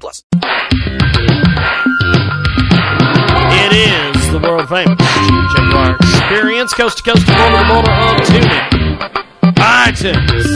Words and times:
plus. 0.00 0.22
It 3.50 3.72
is 3.72 4.30
the 4.32 4.38
world 4.38 4.68
famous 4.68 4.98
Jaguar 5.54 5.96
Experience, 5.96 6.72
coast 6.74 6.98
to 6.98 7.04
coast, 7.04 7.26
border 7.26 7.58
to 7.58 7.64
border 7.68 7.90
on 7.90 8.18
TuneIn, 8.20 8.98
iTunes, 9.56 10.46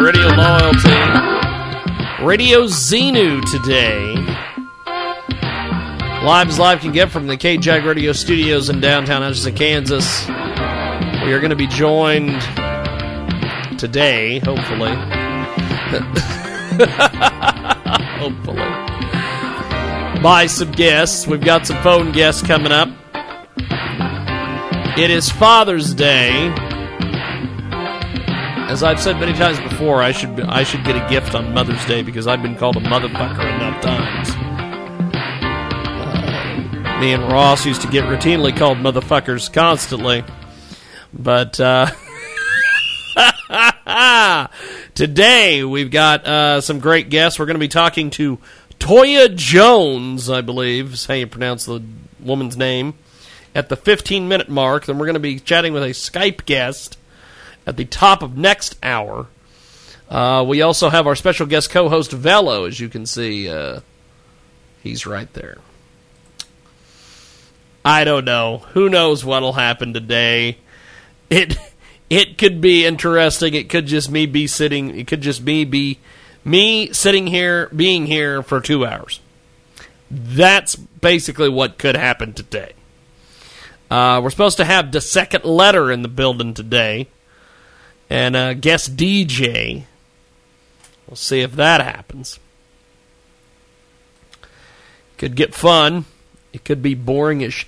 Radio 0.00 0.28
Loyalty, 0.28 0.98
Radio 2.24 2.66
Xenu 2.66 3.40
today. 3.50 4.14
Live 6.24 6.48
as 6.48 6.58
live 6.58 6.80
can 6.80 6.92
get 6.92 7.10
from 7.10 7.26
the 7.26 7.36
KJAG 7.36 7.84
Radio 7.84 8.12
Studios 8.12 8.68
in 8.70 8.80
downtown 8.80 9.22
Hutchinson, 9.22 9.54
Kansas. 9.54 10.26
We 10.26 11.32
are 11.32 11.38
going 11.38 11.50
to 11.50 11.56
be 11.56 11.68
joined 11.68 12.40
today, 13.78 14.40
hopefully. 14.40 14.94
hopefully 17.96 18.88
by 20.22 20.46
some 20.46 20.72
guests. 20.72 21.26
We've 21.26 21.40
got 21.40 21.66
some 21.66 21.80
phone 21.82 22.12
guests 22.12 22.42
coming 22.42 22.72
up. 22.72 22.88
It 24.98 25.10
is 25.10 25.30
Father's 25.30 25.94
Day. 25.94 26.52
As 28.68 28.82
I've 28.82 29.00
said 29.00 29.18
many 29.18 29.32
times 29.32 29.60
before, 29.60 30.02
I 30.02 30.12
should 30.12 30.40
I 30.40 30.62
should 30.64 30.84
get 30.84 30.96
a 30.96 31.08
gift 31.08 31.34
on 31.34 31.54
Mother's 31.54 31.84
Day 31.86 32.02
because 32.02 32.26
I've 32.26 32.42
been 32.42 32.56
called 32.56 32.76
a 32.76 32.80
motherfucker 32.80 33.54
enough 33.54 33.80
times. 33.80 34.30
Uh, 36.84 36.98
me 37.00 37.12
and 37.12 37.22
Ross 37.32 37.64
used 37.64 37.80
to 37.82 37.88
get 37.88 38.04
routinely 38.04 38.54
called 38.56 38.78
motherfuckers 38.78 39.50
constantly, 39.52 40.24
but 41.14 41.58
uh, 41.60 41.86
today 44.98 45.62
we've 45.62 45.92
got 45.92 46.26
uh, 46.26 46.60
some 46.60 46.80
great 46.80 47.08
guests. 47.08 47.38
We're 47.38 47.46
going 47.46 47.54
to 47.54 47.60
be 47.60 47.68
talking 47.68 48.10
to 48.10 48.38
Toya 48.80 49.32
Jones, 49.32 50.28
I 50.28 50.40
believe 50.40 50.94
is 50.94 51.06
how 51.06 51.14
you 51.14 51.28
pronounce 51.28 51.66
the 51.66 51.80
woman's 52.18 52.56
name, 52.56 52.94
at 53.54 53.68
the 53.68 53.76
15 53.76 54.26
minute 54.26 54.48
mark. 54.48 54.86
Then 54.86 54.98
we're 54.98 55.06
going 55.06 55.14
to 55.14 55.20
be 55.20 55.38
chatting 55.38 55.72
with 55.72 55.84
a 55.84 55.90
Skype 55.90 56.46
guest 56.46 56.98
at 57.64 57.76
the 57.76 57.84
top 57.84 58.22
of 58.22 58.36
next 58.36 58.76
hour. 58.82 59.28
Uh, 60.10 60.44
we 60.44 60.62
also 60.62 60.88
have 60.88 61.06
our 61.06 61.14
special 61.14 61.46
guest 61.46 61.70
co 61.70 61.88
host 61.88 62.10
Velo, 62.10 62.64
as 62.64 62.80
you 62.80 62.88
can 62.88 63.06
see. 63.06 63.48
Uh, 63.48 63.78
he's 64.82 65.06
right 65.06 65.32
there. 65.32 65.58
I 67.84 68.02
don't 68.02 68.24
know. 68.24 68.64
Who 68.72 68.88
knows 68.88 69.24
what'll 69.24 69.52
happen 69.52 69.94
today? 69.94 70.58
It 71.30 71.56
it 72.10 72.38
could 72.38 72.60
be 72.60 72.86
interesting. 72.86 73.54
It 73.54 73.68
could 73.68 73.86
just 73.86 74.10
me 74.10 74.26
be 74.26 74.46
sitting. 74.46 74.98
It 74.98 75.06
could 75.06 75.20
just 75.20 75.42
me 75.42 75.64
be 75.64 75.98
me 76.44 76.92
sitting 76.92 77.26
here, 77.26 77.68
being 77.74 78.06
here 78.06 78.42
for 78.42 78.60
two 78.60 78.86
hours. 78.86 79.20
That's 80.10 80.74
basically 80.74 81.48
what 81.50 81.78
could 81.78 81.96
happen 81.96 82.32
today. 82.32 82.72
Uh, 83.90 84.20
we're 84.22 84.30
supposed 84.30 84.56
to 84.58 84.64
have 84.64 84.92
the 84.92 85.00
second 85.00 85.44
letter 85.44 85.90
in 85.90 86.02
the 86.02 86.08
building 86.08 86.54
today, 86.54 87.08
and 88.08 88.36
uh, 88.36 88.54
guest 88.54 88.96
DJ. 88.96 89.84
We'll 91.06 91.16
see 91.16 91.40
if 91.40 91.52
that 91.52 91.80
happens. 91.82 92.38
Could 95.16 95.34
get 95.36 95.54
fun. 95.54 96.04
It 96.52 96.64
could 96.64 96.82
be 96.82 96.94
boring 96.94 97.42
as. 97.42 97.64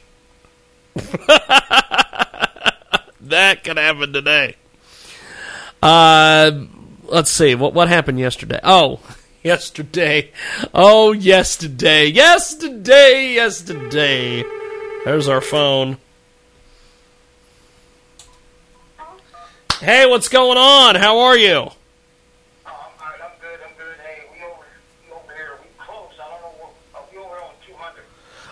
That 3.31 3.65
could 3.65 3.77
happen 3.77 4.13
today. 4.13 4.57
Uh, 5.83 6.51
let's 7.05 7.31
see 7.31 7.55
what 7.55 7.75
what 7.75 7.89
happened 7.89 8.19
yesterday. 8.19 8.61
Oh, 8.63 9.01
yesterday. 9.43 10.33
Oh, 10.75 11.13
yesterday. 11.13 12.07
Yesterday. 12.07 13.35
Yesterday. 13.35 14.45
There's 15.05 15.29
our 15.29 15.41
phone. 15.41 15.99
Hey, 19.81 20.07
what's 20.07 20.29
going 20.29 20.59
on? 20.59 20.97
How 20.97 21.21
are 21.21 21.39
you? 21.39 21.71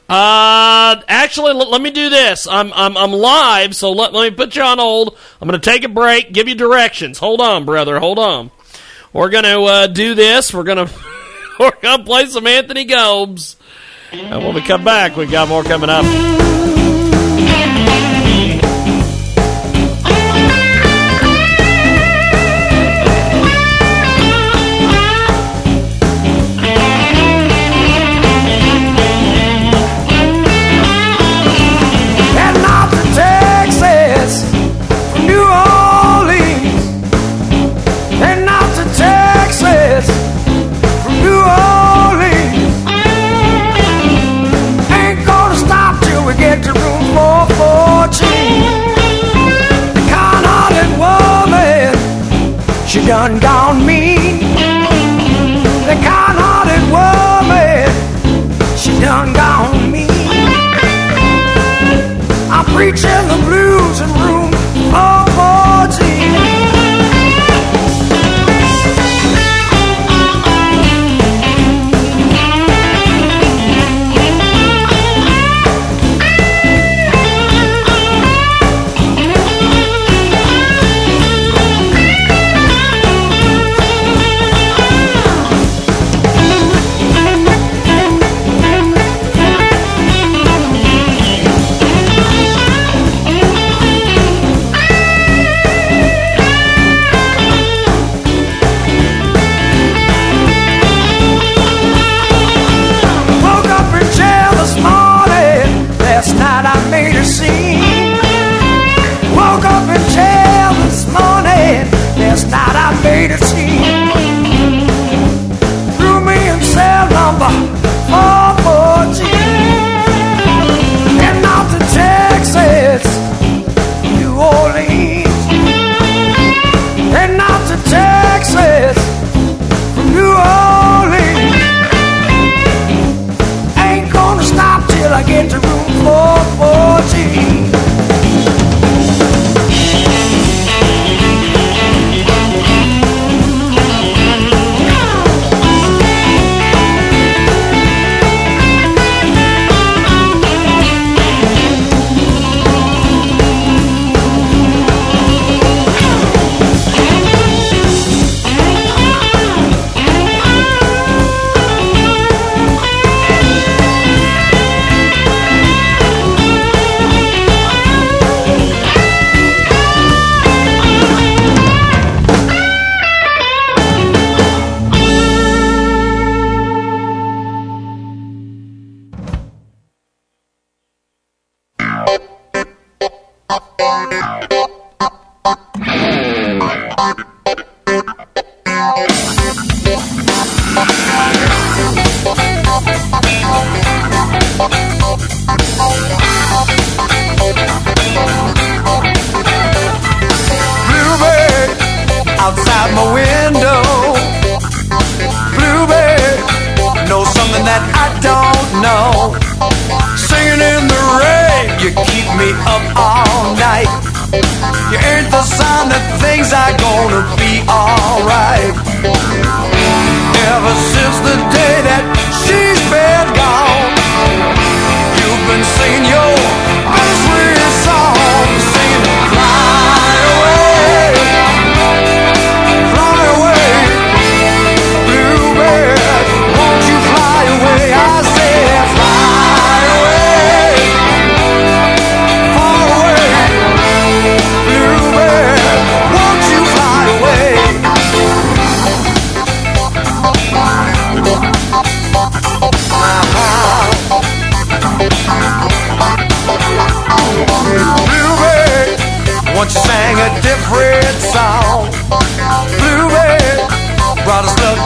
Uh, 0.08 1.02
actually, 1.06 1.52
let, 1.52 1.68
let 1.68 1.82
me 1.82 1.90
do 1.90 2.08
this. 2.08 2.46
I'm 2.46 2.72
I'm 2.72 2.96
I'm 2.96 3.12
live, 3.12 3.76
so 3.76 3.92
let, 3.92 4.14
let 4.14 4.30
me 4.30 4.36
put 4.36 4.56
you 4.56 4.62
on 4.62 4.78
hold. 4.78 5.18
I'm 5.40 5.48
going 5.48 5.60
to 5.60 5.70
take 5.70 5.84
a 5.84 5.88
break, 5.88 6.32
give 6.32 6.48
you 6.48 6.54
directions. 6.54 7.18
Hold 7.18 7.42
on, 7.42 7.66
brother. 7.66 7.98
Hold 7.98 8.18
on. 8.18 8.50
We're 9.12 9.28
going 9.28 9.44
to 9.44 9.60
uh, 9.62 9.86
do 9.86 10.14
this. 10.14 10.54
We're 10.54 10.62
going 10.62 10.86
to 10.86 10.94
we're 11.60 11.72
going 11.82 11.98
to 11.98 12.04
play 12.04 12.24
some 12.26 12.46
Anthony 12.46 12.86
Gomes, 12.86 13.56
and 14.10 14.42
when 14.42 14.54
we 14.54 14.62
come 14.62 14.82
back, 14.82 15.14
we 15.14 15.26
got 15.26 15.48
more 15.48 15.62
coming 15.62 15.90
up. 15.90 16.06
Done 53.08 53.40
gone 53.40 53.67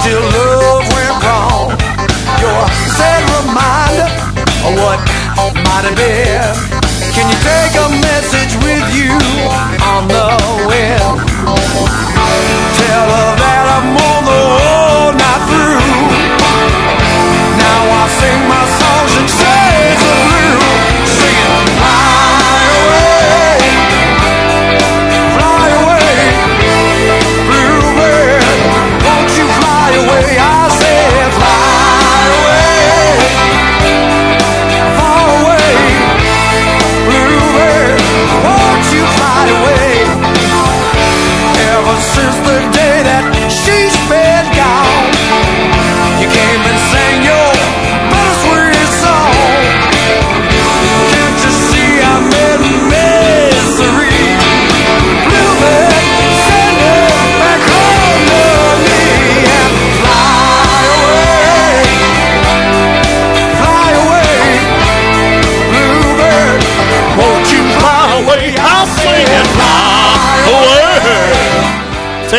till 0.03 0.21
love 0.21 0.83
went 0.95 1.17
wrong. 1.23 1.71
You're 2.41 2.51
a 2.51 2.71
sad 2.99 3.23
reminder 3.39 4.11
of 4.67 4.73
what 4.83 4.99
might 5.63 5.85
have 5.87 5.95
been. 5.95 6.55
Can 7.15 7.25
you 7.31 7.39
take 7.47 7.75
a 7.79 7.89
message 7.89 8.12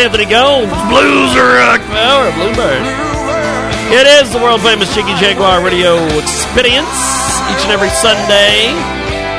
Anthony 0.04 0.26
Gomes, 0.26 0.68
Blues 0.92 1.32
Rock 1.34 1.80
Power, 1.88 2.30
Bluebird. 2.36 2.84
It 3.88 4.06
is 4.06 4.34
the 4.34 4.38
world 4.38 4.60
famous 4.60 4.94
Jiggy 4.94 5.16
Jaguar 5.16 5.64
Radio 5.64 5.96
experience 6.20 6.92
each 7.48 7.64
and 7.64 7.72
every 7.72 7.88
Sunday. 7.88 8.76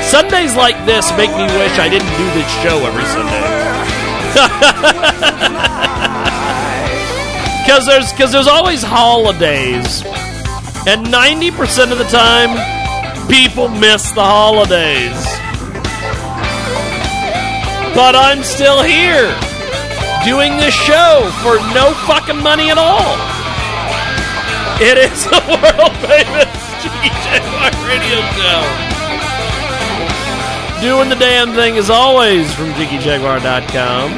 Sundays 0.09 0.57
like 0.57 0.75
this 0.87 1.11
make 1.19 1.29
me 1.37 1.45
wish 1.61 1.79
I 1.79 1.91
didn't 1.91 2.09
do 2.17 2.25
this 2.33 2.49
show 2.65 2.81
every 2.81 3.05
Sunday. 3.13 3.45
Because 7.65 7.87
there's, 7.87 8.13
cause 8.13 8.31
there's 8.31 8.47
always 8.47 8.83
holidays. 8.83 10.03
And 10.87 11.07
90% 11.07 11.93
of 11.93 11.99
the 11.99 12.05
time, 12.05 12.57
people 13.27 13.69
miss 13.69 14.11
the 14.13 14.23
holidays. 14.23 15.25
But 17.95 18.15
I'm 18.15 18.43
still 18.43 18.83
here 18.83 19.35
doing 20.25 20.57
this 20.57 20.75
show 20.75 21.31
for 21.43 21.57
no 21.75 21.93
fucking 22.07 22.43
money 22.43 22.71
at 22.71 22.79
all. 22.79 23.17
It 24.81 24.99
is 24.99 25.25
the 25.25 25.41
world 25.49 25.97
famous 26.03 26.65
Jaguar 27.25 27.71
radio 27.87 28.21
show. 28.35 28.63
Doing 30.81 31.09
the 31.09 31.17
damn 31.17 31.55
thing 31.55 31.77
as 31.79 31.91
always 31.91 32.53
from 32.55 32.73
JiggyJaguar.com. 32.73 34.11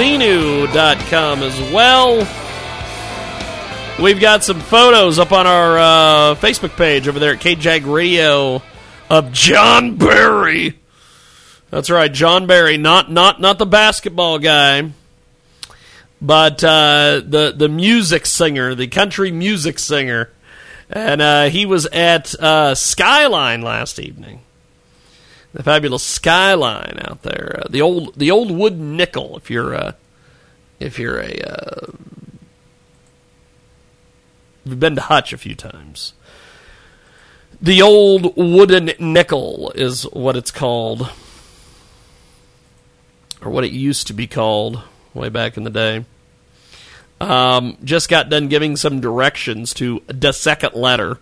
RadioZenu.com 0.00 1.42
as 1.42 1.72
well. 1.72 2.26
We've 4.02 4.20
got 4.20 4.42
some 4.42 4.60
photos 4.60 5.18
up 5.18 5.32
on 5.32 5.46
our 5.46 5.78
uh, 5.78 6.34
Facebook 6.36 6.76
page 6.76 7.06
over 7.06 7.18
there 7.18 7.34
at 7.34 7.40
KJAG 7.40 7.90
Radio 7.90 8.62
of 9.10 9.32
John 9.32 9.96
Berry. 9.96 10.79
That's 11.70 11.88
right, 11.88 12.12
John 12.12 12.46
Berry, 12.46 12.76
not 12.76 13.10
not 13.12 13.40
not 13.40 13.58
the 13.58 13.66
basketball 13.66 14.40
guy, 14.40 14.90
but 16.20 16.64
uh, 16.64 17.22
the 17.24 17.54
the 17.56 17.68
music 17.68 18.26
singer, 18.26 18.74
the 18.74 18.88
country 18.88 19.30
music 19.30 19.78
singer, 19.78 20.30
and 20.88 21.22
uh, 21.22 21.44
he 21.44 21.66
was 21.66 21.86
at 21.86 22.34
uh, 22.40 22.74
Skyline 22.74 23.62
last 23.62 24.00
evening. 24.00 24.40
The 25.52 25.62
fabulous 25.62 26.02
Skyline 26.02 26.98
out 27.02 27.22
there, 27.22 27.60
uh, 27.60 27.68
the 27.70 27.82
old 27.82 28.14
the 28.16 28.32
old 28.32 28.50
wooden 28.50 28.96
nickel. 28.96 29.36
If 29.36 29.48
you're 29.48 29.72
uh, 29.72 29.92
if 30.80 30.98
you're 30.98 31.20
a 31.20 31.40
uh, 31.40 31.86
you've 34.64 34.80
been 34.80 34.96
to 34.96 35.02
Hutch 35.02 35.32
a 35.32 35.38
few 35.38 35.54
times. 35.54 36.14
The 37.62 37.82
old 37.82 38.36
wooden 38.36 38.92
nickel 38.98 39.70
is 39.74 40.04
what 40.04 40.34
it's 40.34 40.50
called, 40.50 41.10
or 43.42 43.50
what 43.50 43.64
it 43.64 43.72
used 43.72 44.06
to 44.08 44.12
be 44.12 44.26
called 44.26 44.82
way 45.14 45.28
back 45.28 45.56
in 45.56 45.64
the 45.64 45.70
day. 45.70 46.04
Um, 47.20 47.76
just 47.84 48.08
got 48.08 48.30
done 48.30 48.48
giving 48.48 48.76
some 48.76 49.00
directions 49.00 49.74
to 49.74 50.02
the 50.06 50.32
second 50.32 50.74
letter. 50.74 51.18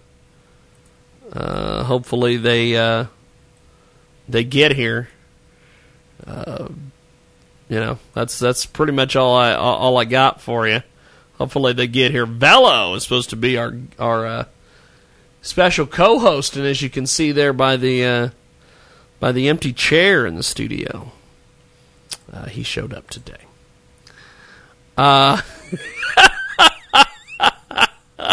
Uh, 1.32 1.82
hopefully 1.84 2.37
they 2.37 2.76
uh, 2.76 3.06
they 4.28 4.44
get 4.44 4.72
here. 4.72 5.08
Uh, 6.26 6.68
you 7.68 7.80
know, 7.80 7.98
that's 8.14 8.38
that's 8.38 8.64
pretty 8.64 8.92
much 8.92 9.16
all 9.16 9.37
I 9.37 9.54
all, 9.54 9.98
I 9.98 10.04
got 10.04 10.40
for 10.40 10.68
you. 10.68 10.82
Hopefully 11.34 11.72
they 11.72 11.87
get 11.87 12.12
here. 12.12 12.26
Velo 12.26 12.94
is 12.94 13.02
supposed 13.02 13.30
to 13.30 13.37
be 13.37 13.58
our 13.58 13.75
our 13.98 14.26
uh, 14.26 14.44
special 15.42 15.87
co-host, 15.87 16.56
and 16.56 16.66
as 16.66 16.80
you 16.80 16.88
can 16.88 17.06
see 17.06 17.32
there 17.32 17.52
by 17.52 17.76
the 17.76 18.04
uh, 18.04 18.28
by 19.20 19.32
the 19.32 19.48
empty 19.48 19.72
chair 19.72 20.26
in 20.26 20.37
the 20.37 20.42
studio, 20.42 21.12
uh, 22.33 22.47
he 22.47 22.62
showed 22.62 22.93
up 22.93 23.09
today. 23.11 23.41
Uh, 24.97 25.41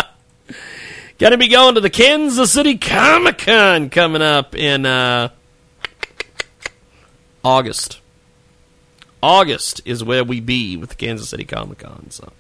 gonna 1.20 1.38
be 1.38 1.48
going 1.48 1.76
to 1.76 1.82
the 1.82 1.90
Kansas 1.90 2.52
City 2.52 2.78
Comic 2.78 3.40
Con 3.40 3.90
coming 3.90 4.22
up 4.22 4.56
in 4.56 4.86
uh, 4.86 5.30
August. 7.44 8.02
August 9.22 9.82
is 9.86 10.04
where 10.04 10.24
we 10.24 10.40
be 10.40 10.78
with 10.78 10.90
the 10.90 10.96
Kansas 10.96 11.30
City 11.30 11.46
Comic 11.46 11.80
Con, 11.80 12.10
so 12.10 12.32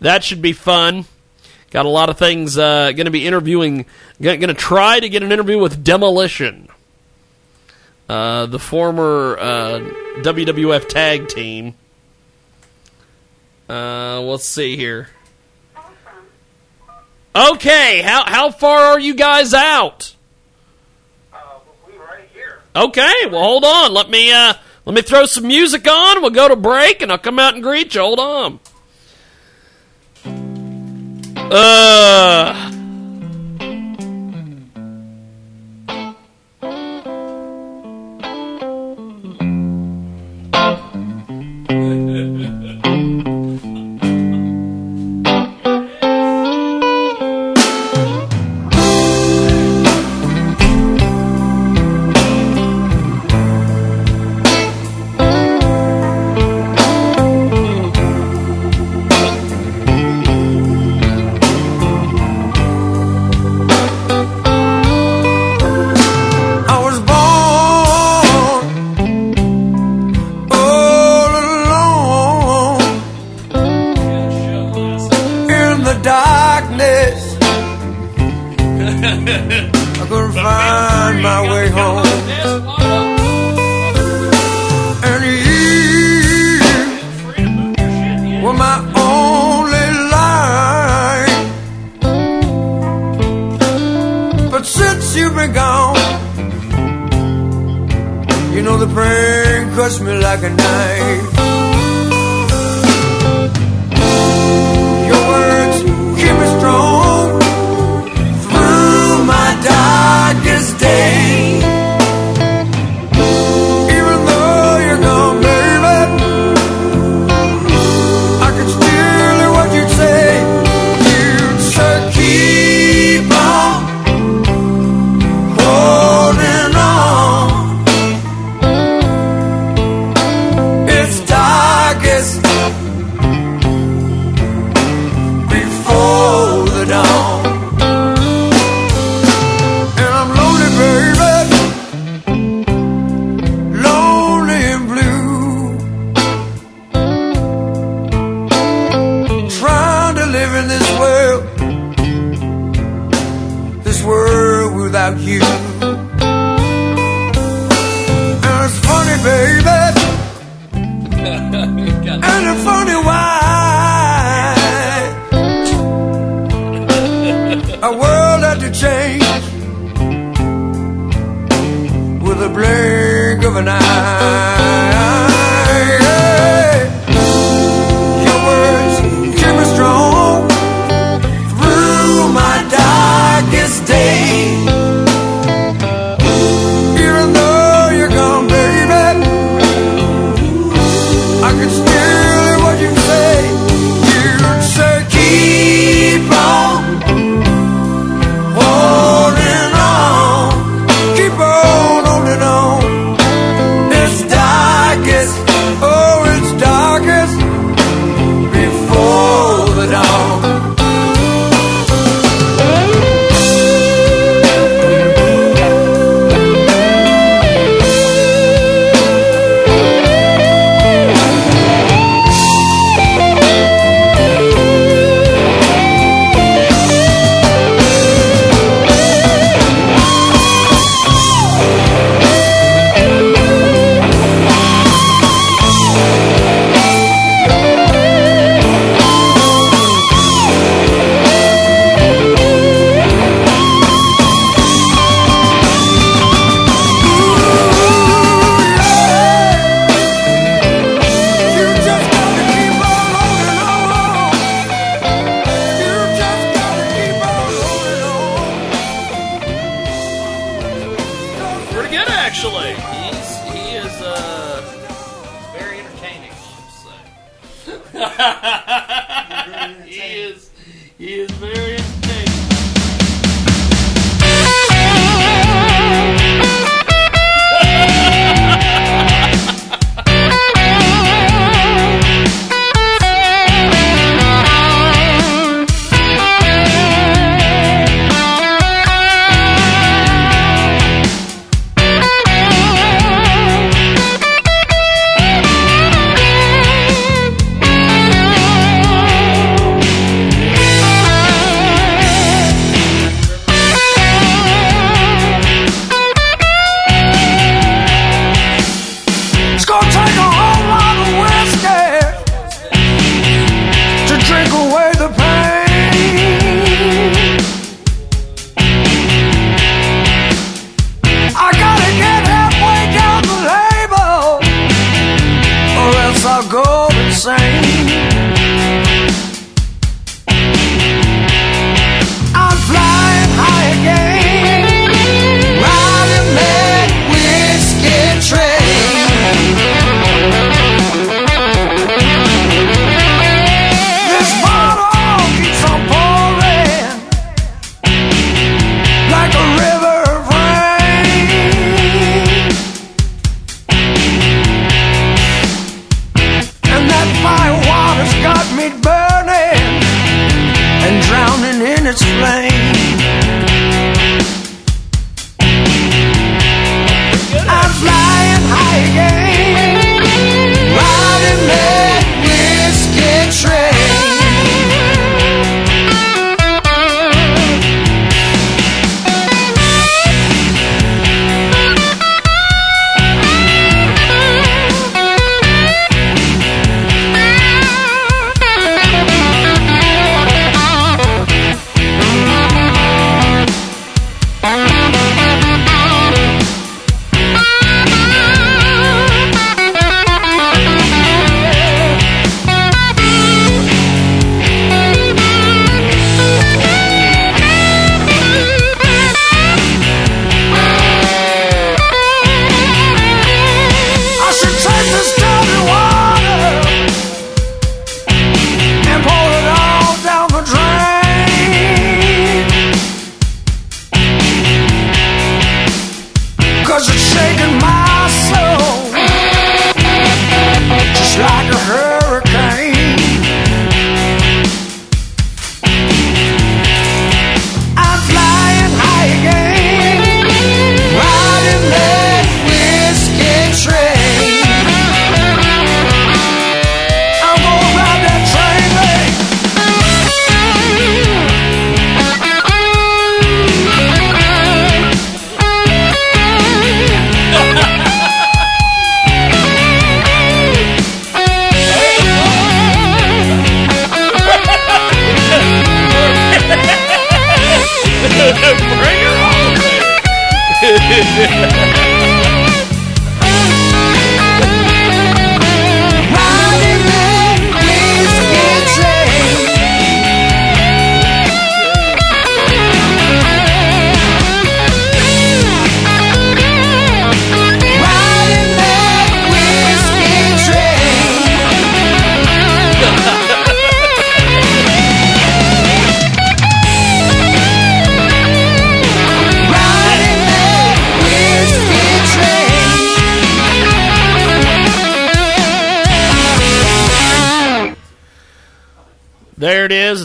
that 0.00 0.24
should 0.24 0.42
be 0.42 0.52
fun. 0.52 1.06
Got 1.70 1.86
a 1.86 1.88
lot 1.88 2.08
of 2.10 2.18
things. 2.18 2.58
Uh, 2.58 2.92
to 2.92 3.10
be 3.10 3.26
interviewing. 3.26 3.86
Going 4.20 4.40
to 4.40 4.54
try 4.54 4.98
to 4.98 5.08
get 5.08 5.22
an 5.22 5.30
interview 5.30 5.58
with 5.58 5.84
Demolition, 5.84 6.68
uh, 8.10 8.46
the 8.46 8.58
former 8.58 9.38
uh, 9.38 9.78
WWF 10.22 10.88
tag 10.88 11.28
team. 11.28 11.74
Uh, 13.68 14.20
let's 14.20 14.44
see 14.44 14.76
here. 14.76 15.10
Okay, 17.36 18.02
how 18.02 18.24
how 18.26 18.50
far 18.50 18.80
are 18.86 18.98
you 18.98 19.14
guys 19.14 19.54
out? 19.54 20.16
Okay, 22.74 23.26
well 23.30 23.44
hold 23.44 23.64
on. 23.64 23.94
Let 23.94 24.10
me 24.10 24.32
uh 24.32 24.54
let 24.84 24.94
me 24.96 25.02
throw 25.02 25.26
some 25.26 25.46
music 25.46 25.86
on. 25.86 26.20
We'll 26.20 26.30
go 26.30 26.48
to 26.48 26.56
break 26.56 27.02
and 27.02 27.12
I'll 27.12 27.18
come 27.18 27.38
out 27.38 27.54
and 27.54 27.62
greet 27.62 27.94
you. 27.94 28.00
Hold 28.00 28.18
on. 28.18 28.58
Uh 31.36 32.79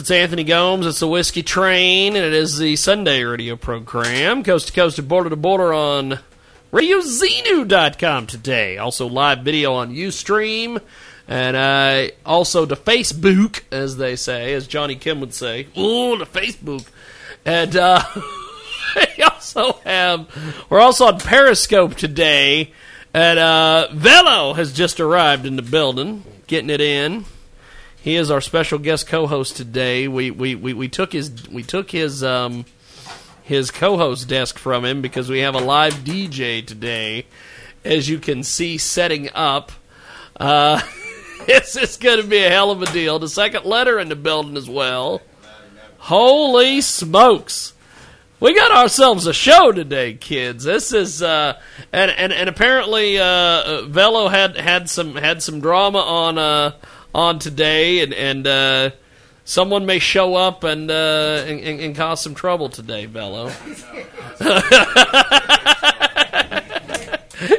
It's 0.06 0.12
Anthony 0.12 0.44
Gomes. 0.44 0.86
It's 0.86 1.00
the 1.00 1.08
Whiskey 1.08 1.42
Train, 1.42 2.14
and 2.14 2.24
it 2.24 2.32
is 2.32 2.58
the 2.58 2.76
Sunday 2.76 3.24
radio 3.24 3.56
program, 3.56 4.44
coast 4.44 4.68
to 4.68 4.72
coast 4.72 5.00
and 5.00 5.08
border 5.08 5.30
to 5.30 5.34
border 5.34 5.72
on 5.72 6.20
RadioZenu.com 6.72 8.28
today. 8.28 8.78
Also 8.78 9.08
live 9.08 9.40
video 9.40 9.74
on 9.74 9.92
Ustream, 9.92 10.80
and 11.26 11.56
uh, 11.56 12.14
also 12.24 12.64
to 12.66 12.76
Facebook, 12.76 13.62
as 13.72 13.96
they 13.96 14.14
say, 14.14 14.54
as 14.54 14.68
Johnny 14.68 14.94
Kim 14.94 15.18
would 15.18 15.34
say. 15.34 15.66
Ooh, 15.76 16.16
the 16.16 16.24
Facebook. 16.24 16.86
And 17.44 17.74
uh, 17.74 18.04
we 19.18 19.24
also 19.24 19.72
have, 19.84 20.28
we're 20.70 20.78
also 20.78 21.06
on 21.06 21.18
Periscope 21.18 21.96
today, 21.96 22.72
and 23.12 23.40
uh, 23.40 23.88
Velo 23.90 24.52
has 24.52 24.72
just 24.72 25.00
arrived 25.00 25.46
in 25.46 25.56
the 25.56 25.62
building, 25.62 26.22
getting 26.46 26.70
it 26.70 26.80
in. 26.80 27.24
He 28.06 28.14
is 28.14 28.30
our 28.30 28.40
special 28.40 28.78
guest 28.78 29.08
co-host 29.08 29.56
today. 29.56 30.06
We 30.06 30.30
we, 30.30 30.54
we, 30.54 30.72
we 30.74 30.86
took 30.86 31.12
his 31.12 31.48
we 31.48 31.64
took 31.64 31.90
his 31.90 32.22
um 32.22 32.64
his 33.42 33.72
co-host 33.72 34.28
desk 34.28 34.60
from 34.60 34.84
him 34.84 35.02
because 35.02 35.28
we 35.28 35.40
have 35.40 35.56
a 35.56 35.58
live 35.58 35.94
DJ 36.04 36.64
today, 36.64 37.26
as 37.84 38.08
you 38.08 38.20
can 38.20 38.44
see 38.44 38.78
setting 38.78 39.28
up. 39.34 39.72
Uh, 40.36 40.80
this 41.48 41.74
is 41.76 41.96
going 41.96 42.22
to 42.22 42.26
be 42.28 42.44
a 42.44 42.48
hell 42.48 42.70
of 42.70 42.80
a 42.80 42.86
deal. 42.92 43.18
The 43.18 43.28
second 43.28 43.64
letter 43.64 43.98
in 43.98 44.08
the 44.08 44.14
building 44.14 44.56
as 44.56 44.70
well. 44.70 45.20
Holy 45.98 46.82
smokes! 46.82 47.72
We 48.38 48.54
got 48.54 48.70
ourselves 48.70 49.26
a 49.26 49.32
show 49.32 49.72
today, 49.72 50.14
kids. 50.14 50.62
This 50.62 50.92
is 50.92 51.22
uh, 51.22 51.60
and 51.92 52.12
and 52.12 52.32
and 52.32 52.48
apparently 52.48 53.18
uh, 53.18 53.82
Velo 53.86 54.28
had 54.28 54.56
had 54.56 54.88
some 54.88 55.16
had 55.16 55.42
some 55.42 55.58
drama 55.58 55.98
on 55.98 56.38
uh 56.38 56.72
on 57.16 57.38
today, 57.38 58.02
and 58.02 58.12
and 58.12 58.46
uh, 58.46 58.90
someone 59.44 59.86
may 59.86 59.98
show 59.98 60.34
up 60.36 60.62
and 60.62 60.90
uh, 60.90 61.44
and, 61.46 61.60
and, 61.60 61.80
and 61.80 61.96
cause 61.96 62.20
some 62.20 62.34
trouble 62.34 62.68
today, 62.68 63.06
Bello. 63.06 63.46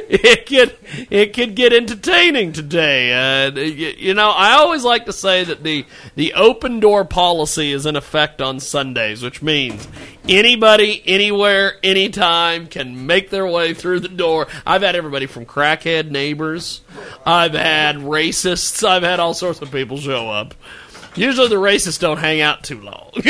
it 0.08 0.46
could 0.46 0.76
it 1.10 1.34
could 1.34 1.56
get 1.56 1.72
entertaining 1.72 2.52
today. 2.52 3.12
Uh, 3.12 3.50
you, 3.58 3.94
you 3.98 4.14
know, 4.14 4.30
I 4.30 4.52
always 4.52 4.84
like 4.84 5.06
to 5.06 5.12
say 5.12 5.42
that 5.42 5.64
the 5.64 5.84
the 6.14 6.34
open 6.34 6.78
door 6.78 7.04
policy 7.04 7.72
is 7.72 7.84
in 7.84 7.96
effect 7.96 8.40
on 8.40 8.60
Sundays, 8.60 9.22
which 9.24 9.42
means 9.42 9.88
anybody, 10.28 11.02
anywhere, 11.06 11.74
anytime 11.82 12.66
can 12.66 13.06
make 13.06 13.30
their 13.30 13.46
way 13.46 13.74
through 13.74 14.00
the 14.00 14.08
door. 14.08 14.46
I've 14.66 14.82
had 14.82 14.96
everybody 14.96 15.26
from 15.26 15.46
crackhead 15.46 16.10
neighbors, 16.10 16.82
I've 17.24 17.54
had 17.54 17.96
racists, 17.96 18.86
I've 18.86 19.02
had 19.02 19.20
all 19.20 19.34
sorts 19.34 19.60
of 19.60 19.70
people 19.70 19.98
show 19.98 20.30
up. 20.30 20.54
Usually, 21.14 21.48
the 21.48 21.56
racists 21.56 21.98
don't 21.98 22.18
hang 22.18 22.40
out 22.40 22.62
too 22.62 22.80
long. 22.80 23.10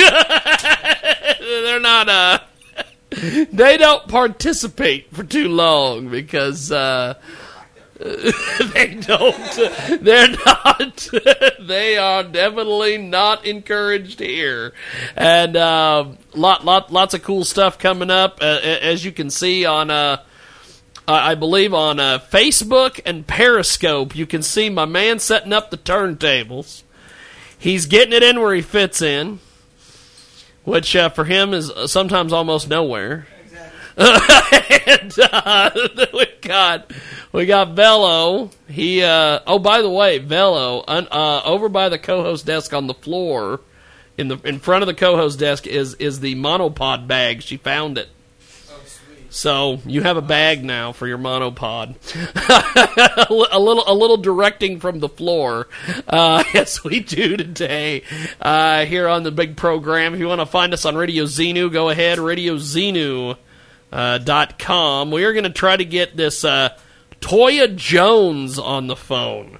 They're 1.40 1.80
not 1.80 2.08
uh 2.08 2.38
they 3.11 3.78
don't 3.78 4.06
participate 4.06 5.14
for 5.14 5.24
too 5.24 5.48
long 5.48 6.08
because 6.08 6.70
uh, 6.70 7.14
they 8.74 8.94
don't. 9.00 10.00
They're 10.00 10.28
not. 10.46 11.08
they 11.61 11.96
are 11.98 12.22
definitely 12.22 12.98
not 12.98 13.44
encouraged 13.44 14.20
here, 14.20 14.72
and 15.16 15.56
uh, 15.56 16.06
lot, 16.34 16.64
lot, 16.64 16.92
lots 16.92 17.14
of 17.14 17.22
cool 17.22 17.44
stuff 17.44 17.78
coming 17.78 18.11
up. 18.11 18.38
Uh, 18.40 18.61
as 18.62 19.04
you 19.04 19.12
can 19.12 19.30
see 19.30 19.64
on. 19.64 19.90
Uh, 19.90 20.22
I 21.11 21.37
believe 21.37 21.72
on 21.72 21.98
uh, 21.98 22.18
Facebook 22.18 23.00
and 23.06 23.26
Periscope, 23.26 24.14
you 24.14 24.26
can 24.26 24.42
see 24.42 24.68
my 24.68 24.84
man 24.84 25.18
setting 25.18 25.54
up 25.54 25.70
the 25.70 25.78
turntables. 25.78 26.82
He's 27.58 27.87
getting 27.87 28.12
it 28.12 28.22
in 28.22 28.38
where 28.38 28.54
he 28.54 28.61
fits 28.61 29.00
in 29.00 29.38
which 30.68 30.94
uh, 30.94 31.08
for 31.08 31.24
him 31.24 31.54
is 31.54 31.72
sometimes 31.87 32.32
almost 32.32 32.68
nowhere. 32.68 33.26
and 34.87 35.18
uh, 35.18 35.70
we 36.14 36.26
got 36.40 36.92
we 37.32 37.46
got 37.46 37.70
Velo. 37.70 38.50
He 38.68 39.02
uh, 39.02 39.40
oh 39.44 39.58
by 39.58 39.82
the 39.82 39.90
way, 39.90 40.18
Velo 40.18 40.84
un, 40.87 41.08
uh, 41.11 41.42
over 41.44 41.68
by 41.68 41.88
the 41.88 41.98
co-host 41.98 42.46
desk 42.46 42.72
on 42.72 42.87
the 42.87 42.94
floor, 42.94 43.61
in 44.16 44.28
the 44.28 44.38
in 44.44 44.61
front 44.61 44.82
of 44.82 44.87
the 44.87 44.94
co-host 44.94 45.40
desk 45.40 45.66
is 45.66 45.94
is 45.94 46.20
the 46.20 46.37
monopod 46.37 47.08
bag. 47.08 47.42
She 47.42 47.56
found 47.56 47.98
it. 47.98 48.08
So 49.30 49.80
you 49.84 50.02
have 50.02 50.16
a 50.16 50.22
bag 50.22 50.64
now 50.64 50.92
for 50.92 51.06
your 51.06 51.18
monopod. 51.18 51.96
a 53.52 53.58
little, 53.58 53.84
a 53.87 53.92
little 53.92 54.16
directing 54.16 54.80
from 54.80 55.00
the 55.00 55.08
floor, 55.08 55.68
uh, 56.08 56.44
as 56.54 56.82
we 56.82 57.00
do 57.00 57.37
today 57.37 58.04
uh, 58.40 58.87
here 58.87 59.06
on 59.06 59.24
the 59.24 59.30
big 59.30 59.56
program. 59.58 60.14
If 60.14 60.20
you 60.20 60.28
want 60.28 60.40
to 60.40 60.46
find 60.46 60.72
us 60.72 60.87
on 60.87 60.96
Radio 60.96 61.24
Xenu, 61.24 61.70
go 61.70 61.90
ahead, 61.90 62.18
Radio 62.18 62.54
Uh, 62.56 63.34
dot 63.90 64.59
com. 64.59 65.11
we 65.11 65.24
are 65.24 65.33
going 65.33 65.44
to 65.44 65.51
try 65.51 65.77
to 65.77 65.85
get 65.85 66.16
this 66.16 66.44
uh, 66.44 66.70
Toya 67.20 67.74
Jones 67.74 68.59
on 68.59 68.87
the 68.87 68.96
phone. 68.96 69.59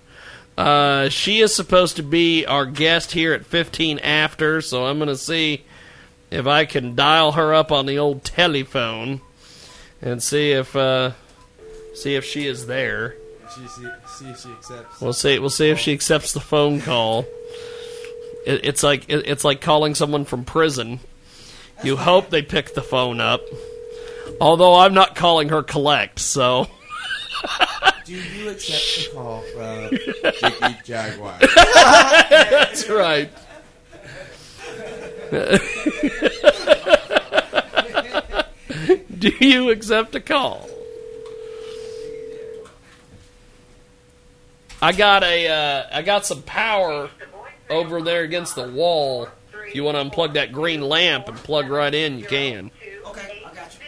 Uh, 0.57 1.09
she 1.09 1.41
is 1.41 1.55
supposed 1.55 1.97
to 1.97 2.03
be 2.03 2.45
our 2.45 2.67
guest 2.67 3.13
here 3.13 3.33
at 3.33 3.47
15 3.47 4.01
after, 4.01 4.61
so 4.61 4.87
I'm 4.87 4.99
going 4.99 5.09
to 5.09 5.17
see 5.17 5.65
if 6.31 6.47
I 6.47 6.65
can 6.65 6.95
dial 6.97 7.33
her 7.33 7.55
up 7.55 7.71
on 7.71 7.87
the 7.87 7.99
old 7.99 8.25
telephone 8.25 9.21
and 10.03 10.23
see 10.23 10.51
if 10.51 10.75
uh, 10.75 11.13
see 11.95 12.17
if 12.17 12.25
she 12.25 12.47
is 12.47 12.67
there. 12.67 13.15
She, 13.55 13.67
see, 13.69 13.89
see 14.19 14.31
if 14.31 14.41
she 14.41 14.51
accepts. 14.51 15.01
We'll 15.01 15.13
see. 15.13 15.39
We'll 15.39 15.51
see 15.51 15.71
if 15.71 15.79
she 15.79 15.93
accepts 15.93 16.33
the 16.33 16.41
phone 16.41 16.81
call. 16.81 17.21
It, 18.45 18.65
it's 18.65 18.83
like 18.83 19.09
it, 19.09 19.27
it's 19.27 19.45
like 19.45 19.61
calling 19.61 19.95
someone 19.95 20.25
from 20.25 20.45
prison. 20.45 21.01
You 21.85 21.97
hope 21.97 22.31
they 22.31 22.43
pick 22.43 22.75
the 22.75 22.83
phone 22.83 23.21
up. 23.21 23.43
Although 24.41 24.77
I'm 24.77 24.95
not 24.95 25.17
calling 25.17 25.49
her 25.49 25.63
collect, 25.63 26.21
so. 26.21 26.69
Do 28.05 28.15
you 28.15 28.51
accept 28.51 28.85
the 28.97 29.09
call 29.15 29.43
from 29.55 29.91
Jiggy 29.91 30.77
Jaguar? 30.85 31.39
That's 31.41 32.89
right. 32.89 33.31
Do 39.19 39.33
you 39.41 39.71
accept 39.71 40.15
a 40.15 40.21
call? 40.21 40.69
I 44.81 44.93
got 44.93 45.25
a 45.25 45.49
uh, 45.49 45.87
I 45.93 46.03
got 46.03 46.25
some 46.25 46.43
power 46.43 47.11
over 47.69 48.01
there 48.01 48.23
against 48.23 48.55
the 48.55 48.69
wall. 48.69 49.29
If 49.67 49.75
you 49.75 49.83
want 49.85 49.97
to 49.97 50.05
unplug 50.05 50.35
that 50.35 50.53
green 50.53 50.81
lamp 50.81 51.29
and 51.29 51.37
plug 51.37 51.69
right 51.69 51.93
in, 51.93 52.19
you 52.19 52.25
can. 52.25 52.71
Okay, 53.07 53.43
I 53.45 53.55
got 53.55 53.75
you. 53.75 53.81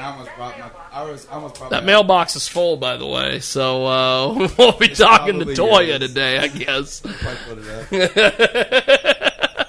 I 0.00 0.10
almost 0.12 0.30
brought 0.36 0.58
my. 0.58 0.70
I 0.92 1.02
was 1.02 1.26
I 1.28 1.32
almost 1.34 1.56
brought 1.58 1.70
That 1.70 1.84
mailbox 1.84 2.36
is 2.36 2.48
full, 2.48 2.76
by 2.76 2.96
the 2.96 3.06
way, 3.06 3.40
so 3.40 3.86
uh, 3.86 4.48
we'll 4.58 4.78
be 4.78 4.88
talking 4.88 5.38
to 5.40 5.44
Toya 5.46 5.98
today, 5.98 6.38
I 6.38 6.48
guess. 6.48 7.00
Probably 7.00 7.36
put 7.46 7.92
it 7.92 8.16
up. 8.16 9.68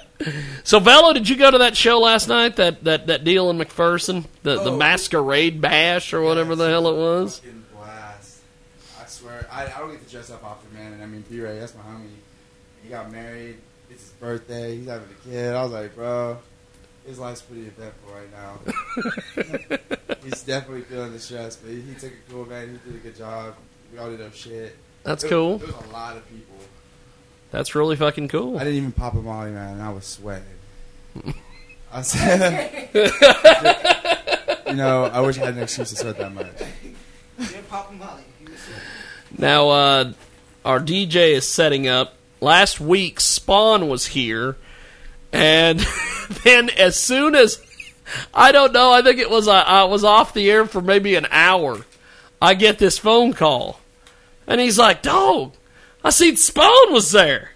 So, 0.64 0.78
Velo, 0.78 1.12
did 1.12 1.28
you 1.28 1.36
go 1.36 1.50
to 1.50 1.58
that 1.58 1.76
show 1.76 1.98
last 2.00 2.28
night? 2.28 2.56
That 2.56 2.82
that, 2.84 3.08
that 3.08 3.24
deal 3.24 3.50
in 3.50 3.58
McPherson, 3.58 4.24
the 4.42 4.54
the 4.64 4.70
Oh. 4.72 4.76
masquerade 4.78 5.60
bash 5.60 6.14
or 6.14 6.22
whatever 6.22 6.56
the 6.56 6.66
hell 6.70 6.88
it 6.88 6.96
was. 6.96 7.42
Blast. 7.74 8.40
I 8.98 9.04
swear, 9.04 9.46
I, 9.52 9.66
I 9.66 9.78
don't 9.80 9.90
get 9.90 10.02
to 10.06 10.10
dress 10.10 10.30
up 10.30 10.42
often, 10.42 10.72
man. 10.72 10.94
And 10.94 11.02
I 11.02 11.06
mean, 11.06 11.24
B-Ray, 11.28 11.58
that's 11.58 11.74
my 11.74 11.82
homie. 11.82 12.08
He 12.82 12.88
got 12.88 13.12
married. 13.12 13.58
It's 13.90 14.02
his 14.04 14.12
birthday. 14.12 14.78
He's 14.78 14.86
having 14.88 15.08
a 15.10 15.28
kid. 15.28 15.54
I 15.54 15.62
was 15.62 15.72
like, 15.72 15.94
bro, 15.94 16.38
his 17.06 17.18
life's 17.18 17.42
pretty 17.42 17.66
eventful 17.66 18.14
right 18.14 18.32
now. 18.32 19.86
He's 20.24 20.42
definitely 20.42 20.82
feeling 20.82 21.12
the 21.12 21.18
stress, 21.20 21.56
but 21.56 21.70
he, 21.70 21.80
he 21.82 21.94
took 21.94 22.12
it 22.12 22.18
cool, 22.30 22.46
man. 22.46 22.80
He 22.84 22.90
did 22.90 23.00
a 23.00 23.02
good 23.02 23.16
job. 23.16 23.54
We 23.92 23.98
all 23.98 24.10
did 24.10 24.20
our 24.22 24.30
shit. 24.32 24.76
That's 25.02 25.22
There- 25.22 25.30
cool. 25.30 25.58
There 25.58 25.68
was 25.68 25.86
a 25.86 25.92
lot 25.92 26.16
of 26.16 26.28
people. 26.28 26.56
That's 27.50 27.74
really 27.74 27.94
fucking 27.96 28.28
cool. 28.28 28.56
I 28.58 28.64
didn't 28.64 28.78
even 28.78 28.92
pop 28.92 29.14
a 29.14 29.18
molly, 29.18 29.50
man. 29.52 29.74
and 29.74 29.82
I 29.82 29.90
was 29.92 30.04
sweating. 30.06 30.44
I 31.92 32.02
said, 32.02 32.90
you 34.66 34.74
know, 34.74 35.04
I 35.04 35.20
wish 35.20 35.38
I 35.38 35.44
had 35.46 35.54
an 35.54 35.62
excuse 35.62 35.90
to 35.90 35.96
sweat 35.96 36.18
that 36.18 36.32
much. 36.34 36.46
You 37.38 37.46
didn't 37.46 37.68
pop 37.68 37.90
a 37.90 37.94
molly. 37.94 38.22
Now, 39.36 39.68
uh, 39.70 40.12
our 40.64 40.78
DJ 40.78 41.32
is 41.32 41.48
setting 41.48 41.88
up. 41.88 42.14
Last 42.40 42.78
week, 42.80 43.18
Spawn 43.18 43.88
was 43.88 44.06
here, 44.06 44.56
and 45.32 45.84
then 46.44 46.70
as 46.70 46.96
soon 46.96 47.34
as 47.34 47.56
I 48.32 48.52
don't 48.52 48.72
know, 48.72 48.92
I 48.92 49.02
think 49.02 49.18
it 49.18 49.30
was 49.30 49.48
I, 49.48 49.60
I 49.60 49.84
was 49.84 50.04
off 50.04 50.34
the 50.34 50.50
air 50.50 50.66
for 50.66 50.80
maybe 50.80 51.14
an 51.14 51.26
hour. 51.30 51.84
I 52.40 52.54
get 52.54 52.78
this 52.78 52.98
phone 52.98 53.32
call, 53.32 53.80
and 54.46 54.60
he's 54.60 54.78
like, 54.78 55.02
"Dog, 55.02 55.54
I 56.02 56.10
seen 56.10 56.36
Spawn 56.36 56.92
was 56.92 57.10
there. 57.12 57.52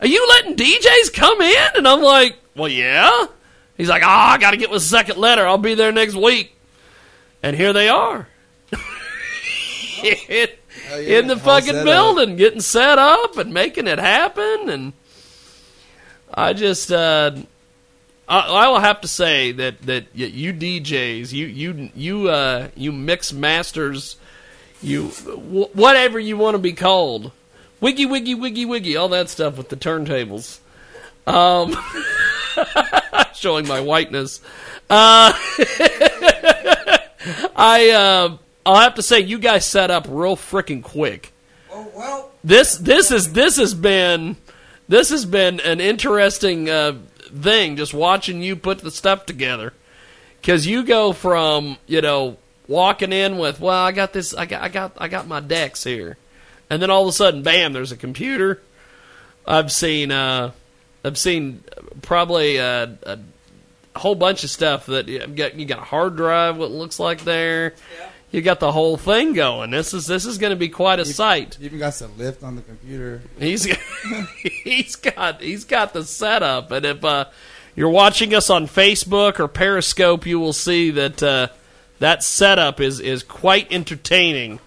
Are 0.00 0.06
you 0.06 0.26
letting 0.28 0.56
DJs 0.56 1.14
come 1.14 1.40
in?" 1.40 1.68
And 1.76 1.88
I'm 1.88 2.02
like, 2.02 2.36
"Well, 2.54 2.68
yeah." 2.68 3.26
He's 3.76 3.88
like, 3.88 4.02
"Ah, 4.04 4.32
I 4.32 4.38
got 4.38 4.50
to 4.50 4.56
get 4.56 4.70
with 4.70 4.82
the 4.82 4.88
second 4.88 5.18
letter. 5.18 5.46
I'll 5.46 5.56
be 5.56 5.74
there 5.74 5.92
next 5.92 6.14
week." 6.14 6.54
And 7.42 7.56
here 7.56 7.72
they 7.72 7.88
are. 7.88 8.28
Hell 10.88 11.00
yeah, 11.02 11.18
in 11.18 11.26
the 11.26 11.36
fucking 11.36 11.66
set 11.72 11.76
up. 11.76 11.84
building, 11.84 12.36
getting 12.36 12.60
set 12.60 12.98
up 12.98 13.36
and 13.36 13.52
making 13.52 13.86
it 13.86 13.98
happen. 13.98 14.68
And 14.68 14.92
I 16.32 16.52
just, 16.52 16.90
uh, 16.90 17.32
I, 18.28 18.40
I 18.40 18.68
will 18.68 18.80
have 18.80 19.00
to 19.00 19.08
say 19.08 19.52
that 19.52 19.82
that 19.82 20.06
you 20.14 20.52
DJs, 20.52 21.32
you 21.32 21.46
you 21.46 21.90
you 21.94 22.28
uh, 22.28 22.68
you 22.74 22.92
mix 22.92 23.32
masters, 23.32 24.16
you 24.82 25.08
wh- 25.08 25.74
whatever 25.74 26.18
you 26.18 26.36
want 26.36 26.54
to 26.54 26.58
be 26.58 26.72
called, 26.72 27.32
wiggy 27.80 28.06
wiggy 28.06 28.34
wiggy 28.34 28.64
wiggy, 28.66 28.96
all 28.96 29.08
that 29.08 29.30
stuff 29.30 29.56
with 29.56 29.70
the 29.70 29.76
turntables. 29.76 30.58
Um, 31.26 31.76
showing 33.34 33.66
my 33.68 33.80
whiteness. 33.80 34.40
Uh, 34.90 35.32
I 37.56 37.90
uh, 37.90 38.36
I'll 38.64 38.80
have 38.80 38.94
to 38.96 39.02
say 39.02 39.20
you 39.20 39.38
guys 39.38 39.64
set 39.64 39.90
up 39.90 40.06
real 40.08 40.36
freaking 40.36 40.82
quick. 40.82 41.32
Oh 41.70 41.90
well, 41.94 42.30
This 42.44 42.76
this 42.76 43.10
is 43.10 43.32
this 43.32 43.56
has 43.56 43.74
been 43.74 44.36
this 44.88 45.10
has 45.10 45.24
been 45.26 45.60
an 45.60 45.80
interesting 45.80 46.70
uh, 46.70 46.96
thing 47.28 47.76
just 47.76 47.94
watching 47.94 48.42
you 48.42 48.56
put 48.56 48.78
the 48.78 48.90
stuff 48.90 49.26
together. 49.26 49.72
Because 50.40 50.66
you 50.66 50.84
go 50.84 51.12
from 51.12 51.78
you 51.86 52.00
know 52.00 52.36
walking 52.66 53.12
in 53.12 53.38
with 53.38 53.60
well 53.60 53.82
I 53.82 53.92
got 53.92 54.12
this 54.12 54.34
I 54.34 54.46
got 54.46 54.62
I 54.62 54.68
got 54.68 54.92
I 54.98 55.08
got 55.08 55.26
my 55.26 55.40
decks 55.40 55.84
here. 55.84 56.16
And 56.70 56.82
then 56.82 56.90
all 56.90 57.02
of 57.02 57.08
a 57.08 57.12
sudden 57.12 57.42
bam 57.42 57.72
there's 57.72 57.92
a 57.92 57.96
computer. 57.96 58.60
I've 59.46 59.72
seen 59.72 60.12
uh, 60.12 60.52
I've 61.04 61.18
seen 61.18 61.64
probably 62.02 62.58
uh, 62.58 62.88
a 63.04 63.18
whole 63.96 64.14
bunch 64.14 64.44
of 64.44 64.50
stuff 64.50 64.86
that 64.86 65.08
you 65.08 65.26
got 65.26 65.54
you 65.54 65.64
got 65.64 65.78
a 65.78 65.84
hard 65.84 66.16
drive 66.16 66.56
what 66.56 66.70
looks 66.70 67.00
like 67.00 67.22
there. 67.22 67.74
Yeah. 67.98 68.07
You 68.30 68.42
got 68.42 68.60
the 68.60 68.72
whole 68.72 68.98
thing 68.98 69.32
going. 69.32 69.70
This 69.70 69.94
is 69.94 70.06
this 70.06 70.26
is 70.26 70.36
going 70.36 70.50
to 70.50 70.56
be 70.56 70.68
quite 70.68 70.98
a 70.98 71.04
sight. 71.06 71.54
He 71.54 71.64
even 71.64 71.78
got 71.78 71.94
some 71.94 72.16
lift 72.18 72.42
on 72.42 72.56
the 72.56 72.62
computer. 72.62 73.22
He's 73.38 73.64
he's 74.64 74.96
got 74.96 75.40
he's 75.40 75.64
got 75.64 75.94
the 75.94 76.04
setup, 76.04 76.70
and 76.70 76.84
if 76.84 77.02
uh, 77.04 77.26
you're 77.74 77.88
watching 77.88 78.34
us 78.34 78.50
on 78.50 78.66
Facebook 78.66 79.40
or 79.40 79.48
Periscope, 79.48 80.26
you 80.26 80.38
will 80.38 80.52
see 80.52 80.90
that 80.90 81.22
uh, 81.22 81.48
that 82.00 82.22
setup 82.22 82.80
is 82.80 83.00
is 83.00 83.22
quite 83.22 83.72
entertaining. 83.72 84.60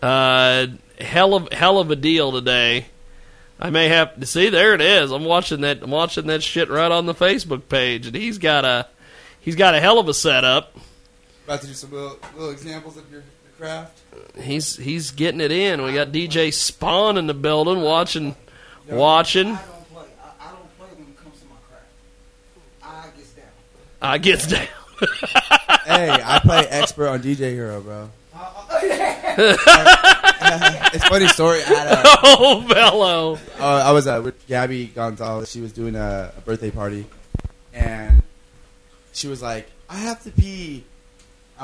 Uh, 0.00 0.68
hell 1.00 1.34
of 1.34 1.52
hell 1.52 1.80
of 1.80 1.90
a 1.90 1.96
deal 1.96 2.30
today. 2.30 2.86
I 3.58 3.70
may 3.70 3.88
have 3.88 4.20
to 4.20 4.26
see 4.26 4.50
there 4.50 4.74
it 4.74 4.80
is. 4.80 5.10
I'm 5.10 5.24
watching 5.24 5.62
that 5.62 5.82
I'm 5.82 5.90
watching 5.90 6.28
that 6.28 6.44
shit 6.44 6.70
right 6.70 6.92
on 6.92 7.06
the 7.06 7.14
Facebook 7.14 7.68
page, 7.68 8.06
and 8.06 8.14
he's 8.14 8.38
got 8.38 8.64
a 8.64 8.86
he's 9.40 9.56
got 9.56 9.74
a 9.74 9.80
hell 9.80 9.98
of 9.98 10.08
a 10.08 10.14
setup. 10.14 10.76
About 11.44 11.60
to 11.60 11.66
do 11.66 11.74
some 11.74 11.92
little, 11.92 12.18
little 12.34 12.50
examples 12.50 12.96
of 12.96 13.10
your, 13.10 13.20
your 13.20 13.52
craft. 13.58 14.00
He's 14.40 14.76
he's 14.76 15.10
getting 15.10 15.40
it 15.40 15.52
in. 15.52 15.82
We 15.82 15.92
got 15.92 16.08
DJ 16.08 16.52
Spawn 16.52 17.18
in 17.18 17.26
the 17.26 17.34
building 17.34 17.82
watching 17.82 18.34
watching. 18.88 19.48
I 19.48 19.50
don't 19.50 19.92
play. 19.92 20.04
I, 20.22 20.48
I 20.48 20.52
don't 20.52 20.78
play 20.78 20.88
when 20.96 21.08
it 21.08 21.16
comes 21.22 21.40
to 21.40 21.46
my 21.46 21.56
craft. 21.68 21.86
I 22.82 23.16
gets 23.16 23.30
down. 23.32 23.44
I 24.00 24.18
gets 24.18 24.46
down. 24.46 24.66
hey, 25.86 26.22
I 26.24 26.40
play 26.42 26.66
expert 26.68 27.08
on 27.08 27.22
DJ 27.22 27.52
Hero, 27.52 27.80
bro. 27.80 28.10
Uh, 28.34 28.74
it's 30.94 31.04
a 31.04 31.08
funny 31.08 31.28
story. 31.28 31.60
I, 31.62 31.66
had 31.66 31.86
a, 31.88 32.02
oh, 32.22 32.66
Bello. 32.68 33.38
uh, 33.58 33.82
I 33.86 33.92
was 33.92 34.06
uh, 34.06 34.20
with 34.24 34.46
Gabby 34.46 34.86
Gonzalez. 34.86 35.50
She 35.50 35.60
was 35.60 35.72
doing 35.72 35.94
a, 35.94 36.32
a 36.36 36.40
birthday 36.40 36.70
party, 36.70 37.06
and 37.72 38.22
she 39.12 39.28
was 39.28 39.42
like, 39.42 39.68
"I 39.90 39.96
have 39.96 40.22
to 40.24 40.30
pee." 40.30 40.84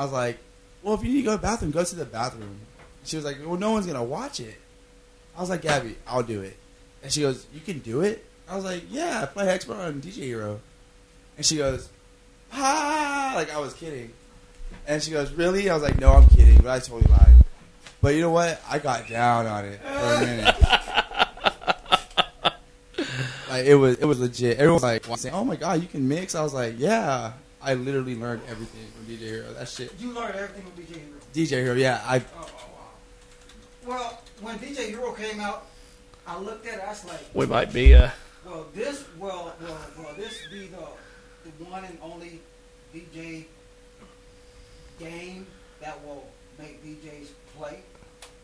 I 0.01 0.05
was 0.05 0.13
like, 0.13 0.39
"Well, 0.83 0.95
if 0.95 1.05
you 1.05 1.11
need 1.11 1.19
to 1.19 1.25
go 1.25 1.33
to 1.33 1.37
the 1.37 1.43
bathroom, 1.43 1.73
go 1.73 1.85
to 1.85 1.95
the 1.95 2.07
bathroom." 2.07 2.61
She 3.05 3.17
was 3.17 3.25
like, 3.27 3.37
"Well, 3.45 3.59
no 3.59 3.73
one's 3.73 3.87
gonna 3.87 4.03
watch 4.03 4.41
it." 4.41 4.59
I 5.37 5.41
was 5.41 5.51
like, 5.51 5.61
"Gabby, 5.61 5.95
I'll 6.07 6.23
do 6.23 6.41
it." 6.41 6.57
And 7.03 7.13
she 7.13 7.21
goes, 7.21 7.45
"You 7.53 7.61
can 7.61 7.81
do 7.81 8.01
it?" 8.01 8.25
I 8.49 8.57
was 8.57 8.65
like, 8.65 8.85
"Yeah, 8.89 9.21
I 9.21 9.27
play 9.27 9.51
expert 9.51 9.75
on 9.75 10.01
DJ 10.01 10.25
Hero." 10.25 10.61
And 11.37 11.45
she 11.45 11.59
goes, 11.59 11.91
"Ah!" 12.51 13.35
Like 13.37 13.53
I 13.53 13.59
was 13.59 13.75
kidding. 13.75 14.11
And 14.87 15.03
she 15.03 15.11
goes, 15.11 15.33
"Really?" 15.33 15.69
I 15.69 15.75
was 15.75 15.83
like, 15.83 16.01
"No, 16.01 16.15
I'm 16.15 16.27
kidding," 16.29 16.57
but 16.57 16.69
I 16.69 16.79
totally 16.79 17.03
lied. 17.03 17.45
But 18.01 18.15
you 18.15 18.23
know 18.23 18.31
what? 18.31 18.59
I 18.71 18.79
got 18.79 19.07
down 19.07 19.47
on 19.47 19.67
it 19.67 19.83
for 19.83 20.15
a 20.15 20.21
minute. 20.21 20.47
like 23.51 23.67
it 23.67 23.75
was, 23.75 23.99
it 23.99 24.07
was 24.07 24.19
legit. 24.19 24.57
Everyone 24.57 24.81
was 24.81 25.25
like 25.25 25.35
"Oh 25.35 25.45
my 25.45 25.57
god, 25.57 25.83
you 25.83 25.89
can 25.89 26.09
mix." 26.09 26.35
I 26.35 26.43
was 26.43 26.55
like, 26.55 26.77
"Yeah." 26.79 27.33
I 27.63 27.75
literally 27.75 28.15
learned 28.15 28.43
everything 28.49 28.87
from 28.97 29.05
DJ 29.07 29.19
Hero. 29.19 29.53
That 29.53 29.69
shit. 29.69 29.93
you 29.99 30.13
learned 30.13 30.35
everything 30.35 30.65
with 30.65 30.77
DJ 30.77 30.97
Hero. 30.97 31.21
DJ 31.35 31.65
Hero, 31.65 31.75
yeah. 31.75 32.03
I 32.07 32.19
Oh, 32.19 32.23
oh, 32.39 32.51
wow. 33.87 33.95
Well, 33.97 34.23
when 34.41 34.59
DJ 34.59 34.89
Hero 34.89 35.13
came 35.13 35.41
out, 35.41 35.67
I 36.27 36.39
looked 36.39 36.67
at 36.67 36.79
it. 36.79 36.85
I 36.85 36.89
was 36.89 37.05
like, 37.05 37.21
We 37.35 37.47
might 37.47 37.73
be. 37.73 37.95
Uh, 37.95 38.11
well, 38.45 38.67
this, 38.75 39.05
well, 39.19 39.55
well, 39.61 39.79
well, 39.99 40.15
this 40.17 40.41
be 40.51 40.67
the 40.67 40.79
the 41.59 41.65
one 41.65 41.85
and 41.85 41.99
only 42.03 42.41
DJ 42.95 43.45
game 44.99 45.47
that 45.81 46.03
will 46.05 46.27
make 46.59 46.85
DJs 46.85 47.29
play. 47.57 47.81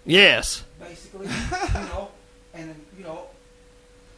yes. 0.04 0.64
basically, 0.80 1.26
you 1.26 1.80
know. 1.90 2.10
And 2.54 2.70
then, 2.70 2.80
you 2.96 3.04
know, 3.04 3.26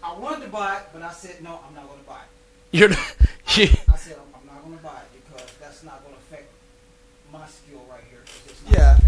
I 0.02 0.16
wanted 0.16 0.44
to 0.44 0.50
buy 0.50 0.76
it, 0.76 0.82
but 0.92 1.02
I 1.02 1.12
said 1.12 1.42
no, 1.42 1.60
I'm 1.66 1.74
not 1.74 1.88
going 1.88 1.98
to 1.98 2.06
buy 2.06 2.20
it. 2.20 2.78
You're. 2.78 2.90
You, 3.56 3.66
I 3.90 3.96
said 3.96 4.14
I'm, 4.14 4.34
I'm 4.37 4.37
not 4.58 4.66
going 4.66 4.78
to 4.78 4.84
buy 4.84 5.00
it 5.14 5.22
because 5.24 5.46
that's 5.60 5.84
not 5.84 6.02
going 6.02 6.14
to 6.14 6.20
affect 6.20 6.50
my 7.32 7.46
skill 7.46 7.84
right 7.88 8.02
here. 8.10 8.18
Yeah. 8.68 8.98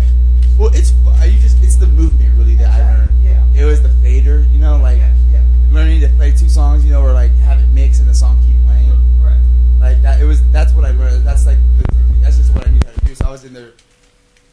well, 0.59 0.71
it's 0.75 0.93
you 0.93 1.41
just 1.41 1.63
it's 1.63 1.77
the 1.77 1.87
movement 1.87 2.37
really 2.39 2.55
that 2.57 2.69
I 2.71 2.97
learned. 2.97 3.25
Yeah. 3.25 3.45
It 3.63 3.65
was 3.65 3.83
the 3.83 3.89
fader, 3.89 4.47
you 4.53 4.59
know, 4.59 4.77
like 4.79 4.99
Yes, 4.99 5.17
yeah. 5.33 5.43
learning 5.73 6.01
to 6.03 6.09
play 6.11 6.31
two 6.33 6.49
songs, 6.49 6.85
you 6.85 6.91
know, 6.93 7.03
or 7.03 7.13
like 7.13 7.33
have 7.39 7.61
it 7.61 7.67
mix 7.69 7.99
and 7.99 8.09
the 8.09 8.15
song 8.15 8.39
keep 8.47 8.55
playing. 8.65 8.91
Right. 9.23 9.41
Like 9.81 10.03
that, 10.03 10.21
it 10.21 10.25
was. 10.25 10.41
That's 10.51 10.73
what 10.73 10.85
I 10.85 10.91
learned. 10.93 11.25
That's 11.27 11.47
like 11.47 11.59
the 11.79 11.85
technique. 11.85 12.23
That's 12.23 12.37
just 12.37 12.55
what 12.55 12.67
I 12.67 12.71
knew 12.71 12.81
how 12.85 12.93
to 12.93 13.07
do. 13.07 13.15
So 13.15 13.25
I 13.27 13.31
was 13.31 13.45
in 13.45 13.53
there, 13.53 13.73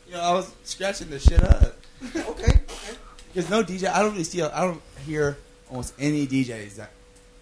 you 0.07 0.13
know, 0.13 0.21
I 0.21 0.33
was 0.33 0.51
scratching 0.63 1.09
the 1.09 1.19
shit 1.19 1.43
up. 1.43 1.73
Okay. 2.15 2.23
Okay. 2.25 2.97
Because 3.33 3.49
no 3.49 3.63
DJ, 3.63 3.91
I 3.91 4.01
don't 4.01 4.11
really 4.11 4.23
see. 4.23 4.41
I 4.41 4.61
don't 4.61 4.81
hear 5.05 5.37
almost 5.69 5.93
any 5.99 6.25
DJs 6.27 6.75
that 6.75 6.91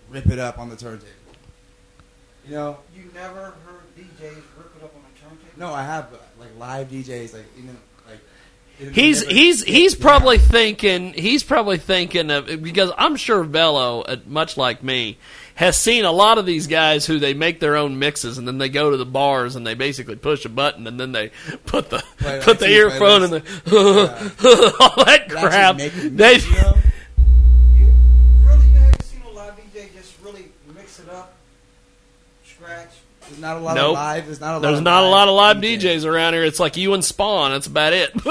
rip 0.10 0.28
it 0.28 0.39
up 0.39 0.58
on 0.60 0.70
the 0.70 0.76
turntable. 0.76 1.06
You 2.47 2.53
know, 2.55 2.77
You 2.95 3.03
never 3.13 3.36
heard 3.65 3.81
DJs 3.97 4.36
rip 4.58 4.75
it 4.77 4.84
up 4.84 4.93
on 4.95 5.01
a 5.01 5.19
turntable? 5.19 5.49
no, 5.58 5.73
I 5.73 5.84
have 5.84 6.12
but, 6.12 6.21
like 6.39 6.49
live 6.60 6.89
DJs, 6.89 7.34
like 7.34 7.45
even 7.58 7.77
like. 8.08 8.19
he's 8.93 9.21
never- 9.23 9.34
he's 9.34 9.63
he's 9.63 9.95
Yeah. 9.95 10.01
probably 10.01 10.38
thinking 10.38 11.13
he's 11.13 11.43
probably 11.43 11.77
thinking 11.77 12.29
of 12.29 12.45
because 12.62 12.91
I'm 12.97 13.15
sure 13.15 13.43
Bello, 13.43 14.01
uh, 14.01 14.17
much 14.27 14.58
like 14.58 14.84
me, 14.84 15.17
has 15.55 15.75
seen 15.77 16.05
a 16.05 16.12
lot 16.12 16.38
of 16.38 16.45
these 16.45 16.67
guys 16.67 17.05
who 17.08 17.17
they 17.17 17.34
make 17.34 17.60
their 17.62 17.75
own 17.77 17.97
mixes 17.97 18.38
and 18.38 18.47
then 18.47 18.58
they 18.60 18.69
go 18.69 18.91
to 18.91 18.97
the 18.97 19.05
bars 19.05 19.55
and 19.55 19.65
they 19.65 19.73
basically 19.73 20.15
push 20.17 20.45
a 20.45 20.49
button 20.49 20.86
and 20.86 20.99
then 20.99 21.13
they 21.13 21.31
put 21.65 21.89
the 21.89 22.03
Play, 22.17 22.34
like, 22.36 22.41
put 22.43 22.60
the 22.60 22.67
earphone 22.69 23.23
in 23.23 23.29
the 23.31 23.41
all 24.79 25.03
that 25.05 25.29
But 25.29 25.36
actually 25.36 25.39
crap. 25.49 25.77
making 25.77 26.15
They 26.17 26.34
mix, 26.34 26.45
you 26.47 26.55
know? 26.58 26.75
You 27.77 27.93
really 28.43 28.67
you 28.67 28.73
haven't 28.77 29.03
seen 29.03 29.21
a 29.25 29.29
live 29.31 29.53
DJ 29.55 29.93
just 29.95 30.13
really 30.23 30.45
mix 30.75 30.99
it 30.99 31.10
up, 31.10 31.34
scratch. 32.65 32.89
There's 33.28 33.39
not 33.39 33.58
a 33.58 33.60
lot 33.60 33.75
Nope. 33.75 33.88
of 33.89 33.93
live. 33.93 34.25
There's 34.25 34.39
not 34.39 34.51
a 34.51 34.54
lot. 34.56 34.62
there's 34.62 34.78
of 34.80 34.84
not 34.84 35.04
a 35.04 35.08
lot 35.08 35.28
of 35.28 35.34
live 35.36 35.58
DJs. 35.58 35.80
DJs 35.82 36.06
around 36.06 36.34
here. 36.34 36.43
It's 36.43 36.60
like 36.60 36.78
you 36.78 36.93
and 36.93 37.04
Spawn. 37.04 37.51
That's 37.51 37.67
about 37.67 37.93
it. 37.93 38.12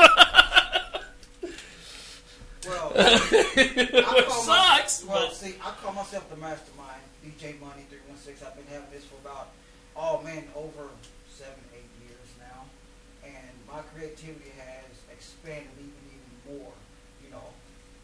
Well, 2.67 2.93
I 2.97 4.25
call 4.27 4.47
my- 4.47 4.79
sucks, 4.81 5.05
well, 5.05 5.27
but- 5.29 5.37
see, 5.37 5.55
I 5.61 5.71
call 5.83 5.93
myself 5.93 6.25
the 6.31 6.37
mastermind, 6.37 7.03
DJ 7.21 7.61
Money 7.61 7.85
three 7.91 8.01
one 8.09 8.17
six. 8.17 8.41
I've 8.43 8.57
been 8.57 8.65
having 8.73 8.89
this 8.91 9.05
for 9.05 9.17
about, 9.21 9.49
oh 9.97 10.23
man, 10.25 10.45
over 10.57 10.89
seven, 11.29 11.61
eight 11.77 11.91
years 12.09 12.29
now, 12.41 12.65
and 13.21 13.53
my 13.69 13.85
creativity 13.93 14.49
has 14.57 14.97
expanded 15.13 15.77
even 15.77 16.05
even 16.09 16.33
more. 16.57 16.73
You 17.21 17.31
know, 17.37 17.45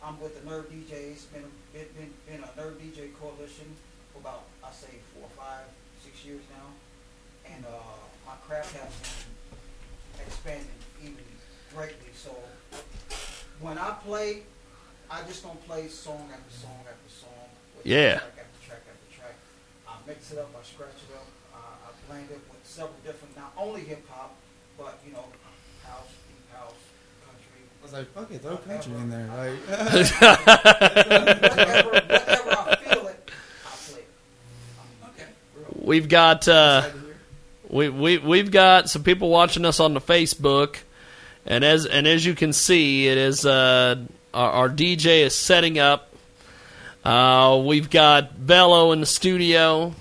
I'm 0.04 0.20
with 0.20 0.36
the 0.36 0.44
Nerd 0.44 0.68
DJs. 0.68 1.32
Been, 1.32 1.48
been 1.72 2.44
a 2.44 2.50
Nerd 2.60 2.76
DJ 2.84 3.16
coalition 3.16 3.64
for 4.12 4.20
about 4.20 4.44
I 4.62 4.72
say 4.76 4.92
four, 5.16 5.24
five, 5.40 5.64
six 6.04 6.20
years 6.22 6.44
now, 6.52 6.68
and 7.48 7.64
my 8.50 8.56
craft 8.56 8.76
has 8.76 9.26
been 10.16 10.26
expanding 10.26 10.66
even 11.02 11.16
greatly. 11.74 12.10
So 12.14 12.30
when 13.60 13.78
I 13.78 13.94
play, 14.04 14.42
I 15.10 15.22
just 15.26 15.44
don't 15.44 15.64
play 15.66 15.86
song 15.88 16.28
after 16.32 16.52
song 16.52 16.78
after 16.80 17.08
song. 17.08 17.30
Yeah. 17.84 18.18
Track 18.18 18.22
after 18.38 18.66
track 18.66 18.82
after 18.90 19.16
track. 19.16 19.34
I 19.88 19.92
mix 20.06 20.32
it 20.32 20.38
up, 20.38 20.50
I 20.58 20.64
scratch 20.64 20.88
it 20.88 21.14
up, 21.14 21.26
uh, 21.54 21.58
I 21.58 22.10
blend 22.10 22.30
it 22.30 22.40
with 22.50 22.60
several 22.64 22.96
different, 23.04 23.36
not 23.36 23.52
only 23.56 23.82
hip 23.82 24.04
hop, 24.08 24.34
but 24.76 24.98
you 25.06 25.12
know, 25.12 25.24
house, 25.84 26.08
deep 26.28 26.50
house, 26.52 26.74
country. 27.24 27.62
I 27.78 27.82
was 27.82 27.92
like, 27.92 28.12
fuck 28.12 28.30
it, 28.32 28.42
throw 28.42 28.56
country 28.56 28.94
in 28.94 29.10
there. 29.10 29.28
Like, 29.28 29.60
whatever, 31.50 31.90
whatever 31.90 32.50
I 32.50 32.76
feel 32.76 33.06
it, 33.06 33.30
I 33.64 33.76
play. 33.90 34.00
it. 34.00 34.08
okay. 35.08 35.28
We've 35.82 36.08
got 36.08 36.48
uh, 36.48 36.82
we 37.70 37.88
we 37.88 38.18
we've 38.18 38.50
got 38.50 38.90
some 38.90 39.04
people 39.04 39.30
watching 39.30 39.64
us 39.64 39.80
on 39.80 39.94
the 39.94 40.00
Facebook, 40.00 40.78
and 41.46 41.64
as 41.64 41.86
and 41.86 42.06
as 42.06 42.26
you 42.26 42.34
can 42.34 42.52
see, 42.52 43.06
it 43.06 43.16
is 43.16 43.46
uh, 43.46 43.96
our, 44.34 44.50
our 44.50 44.68
DJ 44.68 45.20
is 45.20 45.34
setting 45.34 45.78
up. 45.78 46.12
Uh, 47.04 47.62
we've 47.64 47.88
got 47.88 48.44
Bello 48.44 48.92
in 48.92 49.00
the 49.00 49.06
studio, 49.06 49.94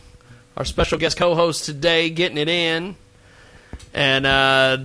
our 0.57 0.65
special 0.65 0.97
guest 0.97 1.15
co-host 1.15 1.65
today, 1.65 2.09
getting 2.09 2.37
it 2.37 2.49
in, 2.49 2.95
and 3.93 4.25
uh, 4.25 4.77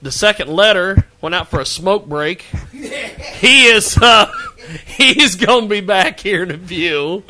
the 0.00 0.10
second 0.10 0.48
letter 0.48 1.06
went 1.20 1.34
out 1.34 1.48
for 1.48 1.60
a 1.60 1.66
smoke 1.66 2.06
break. 2.06 2.42
he 2.72 3.66
is 3.66 3.98
uh, 3.98 4.32
he's 4.86 5.36
gonna 5.36 5.66
be 5.66 5.82
back 5.82 6.20
here 6.20 6.42
in 6.42 6.50
a 6.50 6.58
few, 6.58 7.22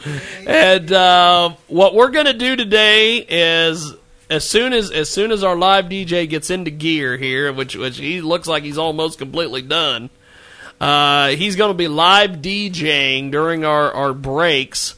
and 0.47 0.93
uh, 0.93 1.53
what 1.67 1.97
we're 1.97 2.11
gonna 2.11 2.33
do 2.33 2.55
today 2.55 3.19
is 3.19 3.93
as 4.35 4.49
soon 4.49 4.73
as 4.73 4.91
as 4.91 5.09
soon 5.09 5.31
as 5.31 5.45
our 5.45 5.57
live 5.57 5.87
DJ 5.87 6.29
gets 6.29 6.51
into 6.51 6.71
gear 6.71 7.17
here, 7.17 7.53
which 7.53 7.77
which 7.77 7.99
he 7.99 8.21
looks 8.21 8.49
like 8.49 8.65
he's 8.65 8.79
almost 8.79 9.19
completely 9.19 9.63
done. 9.63 10.11
Uh, 10.81 11.29
he's 11.29 11.57
going 11.57 11.71
to 11.71 11.79
be 11.79 11.87
live 11.87 12.31
DJing 12.43 13.31
during 13.31 13.65
our, 13.65 13.93
our 13.93 14.13
breaks, 14.13 14.97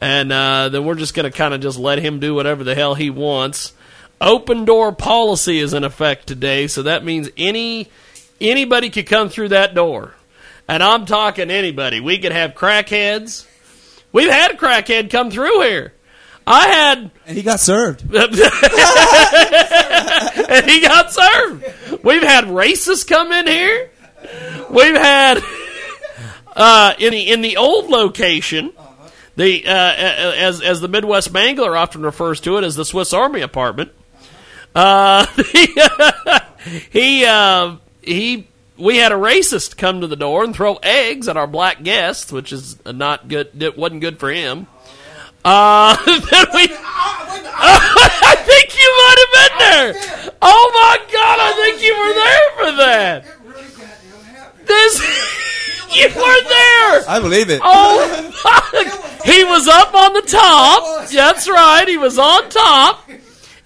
and 0.00 0.32
uh, 0.32 0.70
then 0.70 0.86
we're 0.86 0.94
just 0.94 1.14
going 1.14 1.30
to 1.30 1.36
kind 1.36 1.52
of 1.52 1.60
just 1.60 1.78
let 1.78 1.98
him 1.98 2.18
do 2.18 2.34
whatever 2.34 2.64
the 2.64 2.74
hell 2.74 2.94
he 2.94 3.10
wants. 3.10 3.74
Open 4.20 4.64
door 4.64 4.90
policy 4.90 5.58
is 5.58 5.74
in 5.74 5.84
effect 5.84 6.26
today, 6.26 6.66
so 6.66 6.82
that 6.82 7.04
means 7.04 7.28
any 7.36 7.88
anybody 8.40 8.88
could 8.88 9.06
come 9.06 9.28
through 9.28 9.48
that 9.48 9.74
door, 9.74 10.14
and 10.66 10.82
I'm 10.82 11.04
talking 11.04 11.50
anybody. 11.50 12.00
We 12.00 12.18
could 12.18 12.32
have 12.32 12.54
crackheads. 12.54 13.46
We've 14.12 14.30
had 14.30 14.52
a 14.52 14.56
crackhead 14.56 15.10
come 15.10 15.30
through 15.30 15.60
here. 15.60 15.92
I 16.50 16.68
had 16.68 17.10
And 17.26 17.36
he 17.36 17.42
got 17.42 17.60
served. 17.60 18.02
and 18.14 18.34
he 20.70 20.80
got 20.80 21.12
served. 21.12 21.64
we've 22.02 22.22
had 22.22 22.44
racists 22.44 23.06
come 23.06 23.32
in 23.32 23.46
here. 23.46 23.90
We've 24.70 24.96
had 24.96 25.42
uh, 26.56 26.94
in 26.98 27.12
the 27.12 27.30
in 27.30 27.42
the 27.42 27.58
old 27.58 27.90
location, 27.90 28.72
the 29.36 29.66
uh, 29.66 29.70
as 29.70 30.62
as 30.62 30.80
the 30.80 30.88
Midwest 30.88 31.32
Mangler 31.32 31.78
often 31.78 32.02
refers 32.02 32.40
to 32.40 32.56
it 32.56 32.64
as 32.64 32.76
the 32.76 32.84
Swiss 32.84 33.12
Army 33.12 33.42
apartment. 33.42 33.92
Uh, 34.74 35.26
he 36.90 37.24
uh, 37.26 37.76
he 38.02 38.48
we 38.78 38.96
had 38.96 39.12
a 39.12 39.16
racist 39.16 39.76
come 39.76 40.00
to 40.00 40.06
the 40.06 40.16
door 40.16 40.44
and 40.44 40.54
throw 40.54 40.76
eggs 40.82 41.28
at 41.28 41.36
our 41.36 41.46
black 41.46 41.82
guests, 41.82 42.32
which 42.32 42.52
is 42.52 42.84
not 42.86 43.28
good. 43.28 43.62
It 43.62 43.76
wasn't 43.76 44.00
good 44.00 44.18
for 44.18 44.30
him. 44.30 44.66
Uh, 45.44 45.96
then 46.06 46.46
we. 46.54 46.68
I 47.60 48.34
think 48.46 48.76
you 48.76 48.88
might 48.98 49.18
have 49.24 49.32
been 49.38 49.58
there. 49.58 50.32
Oh 50.42 50.70
my 50.74 50.98
God! 51.12 51.38
I 51.40 51.52
think 51.56 51.82
you 51.82 51.94
were 51.98 52.14
there 52.14 52.50
for 52.56 52.76
that. 52.78 53.24
It 53.24 53.34
really 53.44 53.62
goddamn 53.70 54.34
happened. 54.36 54.68
This 54.68 55.00
you 55.96 56.08
were 56.08 56.42
there. 56.48 57.08
I 57.08 57.18
believe 57.20 57.50
it. 57.50 57.60
Oh, 57.64 58.30
fuck. 58.32 59.24
he 59.24 59.44
was 59.44 59.66
up 59.68 59.94
on 59.94 60.12
the 60.12 60.22
top. 60.22 61.08
That's 61.08 61.48
right. 61.48 61.86
He 61.88 61.96
was 61.96 62.18
on 62.18 62.48
top, 62.50 63.08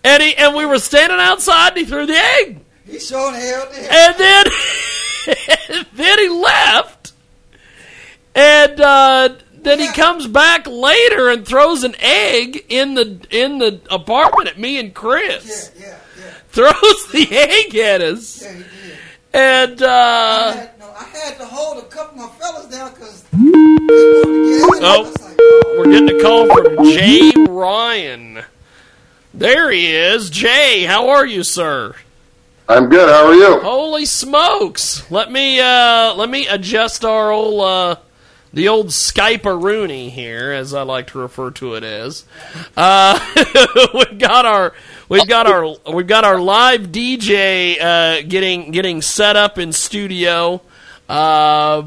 and 0.05 0.23
he 0.23 0.35
and 0.37 0.55
we 0.55 0.65
were 0.65 0.79
standing 0.79 1.19
outside. 1.21 1.71
and 1.71 1.79
He 1.79 1.85
threw 1.85 2.07
the 2.07 2.17
egg, 2.17 2.61
He 2.87 2.99
showed 2.99 3.33
hell 3.33 3.69
and 3.75 4.15
then 4.19 4.45
then 5.95 6.19
he 6.19 6.29
left, 6.29 7.13
and 8.35 8.81
uh, 8.81 9.29
then 9.63 9.79
he 9.79 9.89
comes 9.89 10.27
back 10.27 10.67
later 10.67 11.29
and 11.31 11.47
throws 11.47 11.85
an 11.85 11.95
egg 12.01 12.65
in 12.69 12.95
the 12.95 13.21
in 13.31 13.59
the 13.59 13.81
apartment 13.91 14.49
at 14.49 14.59
me 14.59 14.79
and 14.79 14.93
Chris. 14.95 15.71
yeah, 15.79 15.97
yeah. 16.19 16.35
Throws 16.51 17.07
the 17.13 17.29
egg 17.31 17.75
at 17.77 18.01
us, 18.03 18.43
Yeah, 18.43 18.53
he 18.53 18.59
did. 18.59 18.99
and 19.33 19.83
I 19.83 19.87
uh, 19.87 20.53
had, 20.53 20.79
no, 20.79 20.91
I 20.91 21.05
had 21.05 21.37
to 21.39 21.47
hold 21.47 21.83
a 21.83 21.87
couple 21.87 22.23
of 22.23 22.31
my 22.31 22.39
fellas 22.39 22.67
down 22.67 22.93
because 22.93 23.23
they 23.23 23.39
wanted 23.39 24.27
to 24.27 24.69
get 24.69 24.79
in. 24.79 24.85
I 24.85 24.97
Oh. 24.97 25.03
like, 25.03 25.37
oh, 25.41 25.75
We're 25.79 25.93
getting 25.93 26.21
a 26.21 26.23
call 26.23 26.47
from 26.47 26.85
Jay 26.93 27.33
Ryan. 27.49 28.43
There 29.35 29.71
he 29.71 29.95
is. 29.97 30.29
Jay, 30.29 30.85
how 30.85 31.09
are 31.09 31.25
you, 31.25 31.43
sir? 31.43 31.95
I'm 32.69 32.89
good. 32.91 33.09
How 33.09 33.27
are 33.29 33.35
you? 33.35 33.61
Holy 33.61 34.05
smokes. 34.05 35.11
Let 35.11 35.33
me 35.33 35.59
uh 35.61 36.15
let 36.15 36.29
me 36.29 36.47
adjust 36.49 37.05
our 37.05 37.31
old 37.33 37.61
uh 37.63 37.97
the 38.53 38.69
old 38.69 38.89
Skype 38.89 39.45
Rooney 39.45 40.11
here, 40.11 40.53
as 40.53 40.75
I 40.75 40.83
like 40.83 41.09
to 41.09 41.19
refer 41.19 41.51
to 41.53 41.75
it 41.75 41.85
as. 41.85 42.25
Uh, 42.77 43.19
we've 43.95 44.19
got 44.19 44.45
our 44.45 44.75
we've 45.09 45.27
got 45.27 45.47
our 45.47 45.77
we've 45.93 46.07
got 46.07 46.25
our 46.25 46.41
live 46.41 46.89
DJ 46.89 47.81
uh, 47.81 48.23
getting 48.23 48.71
getting 48.71 49.03
set 49.03 49.37
up 49.37 49.59
in 49.59 49.73
studio. 49.73 50.61
Uh, 51.09 51.85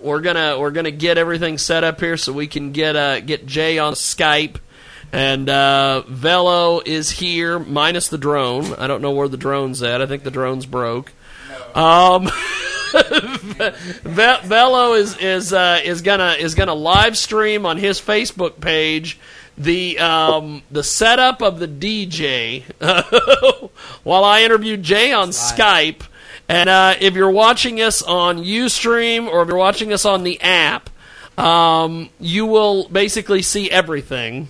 we're 0.00 0.20
gonna 0.20 0.58
we're 0.58 0.70
gonna 0.70 0.90
get 0.90 1.18
everything 1.18 1.58
set 1.58 1.84
up 1.84 2.00
here 2.00 2.16
so 2.16 2.32
we 2.32 2.46
can 2.46 2.72
get 2.72 2.94
uh, 2.96 3.20
get 3.20 3.46
Jay 3.46 3.78
on 3.78 3.94
Skype. 3.94 4.56
And 5.10 5.48
uh, 5.48 6.02
Velo 6.06 6.82
is 6.84 7.08
here, 7.10 7.58
minus 7.58 8.08
the 8.08 8.18
drone. 8.18 8.74
I 8.74 8.86
don't 8.86 9.00
know 9.00 9.12
where 9.12 9.26
the 9.26 9.38
drone's 9.38 9.82
at. 9.82 10.02
I 10.02 10.06
think 10.06 10.22
the 10.22 10.30
drone's 10.30 10.66
broke. 10.66 11.12
Um, 11.74 12.26
Ve- 12.26 12.30
Velo 14.44 14.94
is 14.94 15.16
is 15.18 15.52
uh, 15.52 15.80
is 15.84 16.02
gonna 16.02 16.36
is 16.38 16.54
gonna 16.54 16.74
live 16.74 17.16
stream 17.16 17.66
on 17.66 17.76
his 17.76 18.00
Facebook 18.00 18.60
page 18.60 19.18
the 19.58 19.98
um, 19.98 20.62
the 20.70 20.82
setup 20.82 21.42
of 21.42 21.58
the 21.58 21.68
DJ 21.68 22.62
while 24.04 24.24
I 24.24 24.42
interviewed 24.42 24.82
Jay 24.82 25.12
on 25.12 25.30
Skype. 25.30 26.02
And 26.48 26.68
uh, 26.68 26.94
if 26.98 27.14
you're 27.14 27.30
watching 27.30 27.80
us 27.80 28.00
on 28.00 28.38
UStream 28.38 29.26
or 29.26 29.42
if 29.42 29.48
you're 29.48 29.58
watching 29.58 29.92
us 29.92 30.06
on 30.06 30.22
the 30.22 30.40
app, 30.40 30.88
um, 31.38 32.08
you 32.18 32.46
will 32.46 32.88
basically 32.88 33.42
see 33.42 33.70
everything 33.70 34.48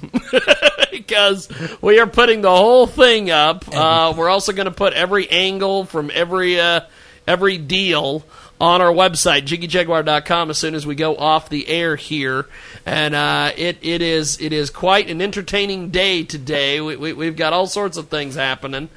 because 0.92 1.48
we 1.82 1.98
are 1.98 2.06
putting 2.06 2.40
the 2.40 2.54
whole 2.54 2.86
thing 2.86 3.30
up. 3.30 3.64
Uh, 3.74 4.14
we're 4.16 4.28
also 4.28 4.52
going 4.52 4.66
to 4.66 4.70
put 4.70 4.92
every 4.92 5.28
angle 5.28 5.84
from 5.84 6.10
every 6.14 6.60
uh, 6.60 6.80
every 7.28 7.58
deal 7.58 8.24
on 8.60 8.80
our 8.80 8.92
website, 8.92 9.42
jiggyjaguar.com, 9.42 10.50
as 10.50 10.58
soon 10.58 10.74
as 10.74 10.86
we 10.86 10.94
go 10.94 11.16
off 11.16 11.48
the 11.48 11.68
air 11.68 11.94
here. 11.94 12.46
And 12.84 13.14
uh, 13.14 13.52
it, 13.56 13.78
it 13.82 14.02
is 14.02 14.40
it 14.40 14.52
is 14.52 14.70
quite 14.70 15.08
an 15.08 15.22
entertaining 15.22 15.90
day 15.90 16.24
today. 16.24 16.80
We, 16.80 16.96
we, 16.96 17.12
we've 17.12 17.36
got 17.36 17.52
all 17.52 17.66
sorts 17.66 17.96
of 17.96 18.08
things 18.08 18.34
happening. 18.34 18.88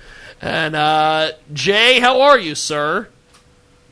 And 0.41 0.75
uh, 0.75 1.33
Jay, 1.53 1.99
how 1.99 2.21
are 2.21 2.39
you, 2.39 2.55
sir? 2.55 3.09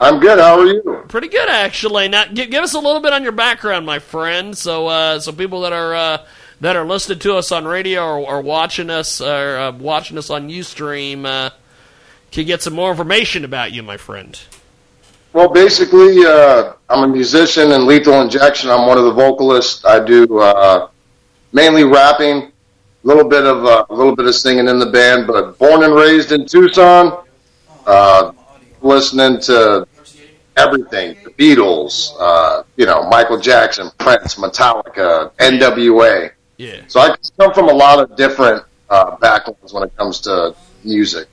I'm 0.02 0.20
good. 0.20 0.40
How 0.40 0.60
are 0.60 0.66
you? 0.66 1.06
Pretty 1.10 1.28
good, 1.28 1.50
actually. 1.50 2.08
Now, 2.08 2.26
give, 2.26 2.50
give 2.50 2.64
us 2.64 2.74
a 2.74 2.80
little 2.80 3.02
bit 3.02 3.12
on 3.12 3.22
your 3.22 3.34
background, 3.34 3.86
my 3.86 4.00
friend, 4.00 4.58
so 4.58 4.88
uh, 4.88 5.20
so 5.20 5.34
people 5.34 5.62
that 5.62 5.74
are 5.74 5.94
uh, 5.94 6.26
that 6.62 6.78
are 6.78 6.86
listening 6.86 7.20
to 7.20 7.36
us 7.36 7.52
on 7.52 7.66
radio 7.66 8.04
or, 8.04 8.20
or 8.20 8.42
watching 8.42 8.90
us 8.90 9.20
or 9.20 9.58
uh, 9.58 9.72
watching 9.74 10.18
us 10.18 10.30
on 10.30 10.50
UStream 10.50 11.52
can 12.32 12.46
get 12.46 12.62
some 12.62 12.74
more 12.74 12.92
information 12.92 13.44
about 13.44 13.72
you, 13.72 13.84
my 13.84 13.98
friend. 13.98 14.40
Well, 15.34 15.50
basically, 15.50 16.26
uh, 16.26 16.74
I'm 16.90 17.04
a 17.04 17.08
musician 17.08 17.72
in 17.72 17.86
Lethal 17.86 18.22
Injection. 18.22 18.70
I'm 18.72 18.88
one 18.88 18.98
of 18.98 19.04
the 19.06 19.14
vocalists. 19.14 19.86
I 19.86 20.04
do 20.04 20.40
uh, 20.40 20.90
mainly 21.52 21.84
rapping, 21.84 22.44
a 22.44 22.52
little 23.04 23.30
bit 23.30 23.46
of 23.46 23.64
uh, 23.64 23.86
a 23.90 23.94
little 23.94 24.16
bit 24.16 24.26
of 24.26 24.34
singing 24.34 24.68
in 24.68 24.80
the 24.80 24.88
band. 24.88 25.28
But 25.28 25.58
born 25.60 25.84
and 25.84 25.94
raised 25.94 26.32
in 26.32 26.48
Tucson, 26.48 27.24
uh, 27.86 28.32
listening 28.82 29.40
to 29.42 29.88
everything: 30.58 31.16
the 31.24 31.30
Beatles, 31.32 32.12
uh, 32.20 32.64
you 32.76 32.88
know, 32.88 33.08
Michael 33.08 33.40
Jackson, 33.40 33.92
Prince, 34.00 34.36
Metallica, 34.36 35.32
NWA. 35.34 36.32
Yeah. 36.58 36.82
So 36.88 37.00
I 37.00 37.16
come 37.40 37.54
from 37.54 37.70
a 37.70 37.74
lot 37.74 38.00
of 38.00 38.18
different 38.18 38.64
uh, 38.90 39.16
backgrounds 39.18 39.74
when 39.74 39.84
it 39.84 39.96
comes 39.96 40.22
to 40.22 40.56
music. 40.84 41.28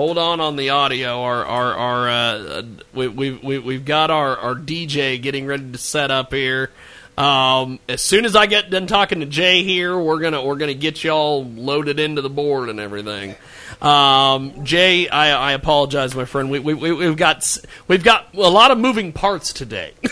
Hold 0.00 0.16
on 0.16 0.40
on 0.40 0.56
the 0.56 0.70
audio. 0.70 1.20
Our 1.20 1.44
our 1.44 1.74
our 1.74 2.08
uh, 2.08 2.62
we 2.94 3.06
we 3.06 3.32
we 3.32 3.58
we've 3.58 3.84
got 3.84 4.10
our 4.10 4.34
our 4.34 4.54
DJ 4.54 5.20
getting 5.20 5.44
ready 5.44 5.72
to 5.72 5.76
set 5.76 6.10
up 6.10 6.32
here. 6.32 6.70
Um, 7.18 7.80
as 7.86 8.00
soon 8.00 8.24
as 8.24 8.34
I 8.34 8.46
get 8.46 8.70
done 8.70 8.86
talking 8.86 9.20
to 9.20 9.26
Jay 9.26 9.62
here, 9.62 9.98
we're 9.98 10.20
gonna 10.20 10.42
we're 10.42 10.56
gonna 10.56 10.72
get 10.72 11.04
y'all 11.04 11.44
loaded 11.44 12.00
into 12.00 12.22
the 12.22 12.30
board 12.30 12.70
and 12.70 12.80
everything. 12.80 13.34
Um, 13.82 14.64
Jay, 14.64 15.06
I, 15.06 15.50
I 15.50 15.52
apologize, 15.52 16.14
my 16.14 16.24
friend. 16.24 16.50
We, 16.50 16.60
we, 16.60 16.72
we 16.72 16.92
we've 16.92 17.18
got 17.18 17.58
we've 17.86 18.02
got 18.02 18.32
a 18.32 18.48
lot 18.48 18.70
of 18.70 18.78
moving 18.78 19.12
parts 19.12 19.52
today. 19.52 19.92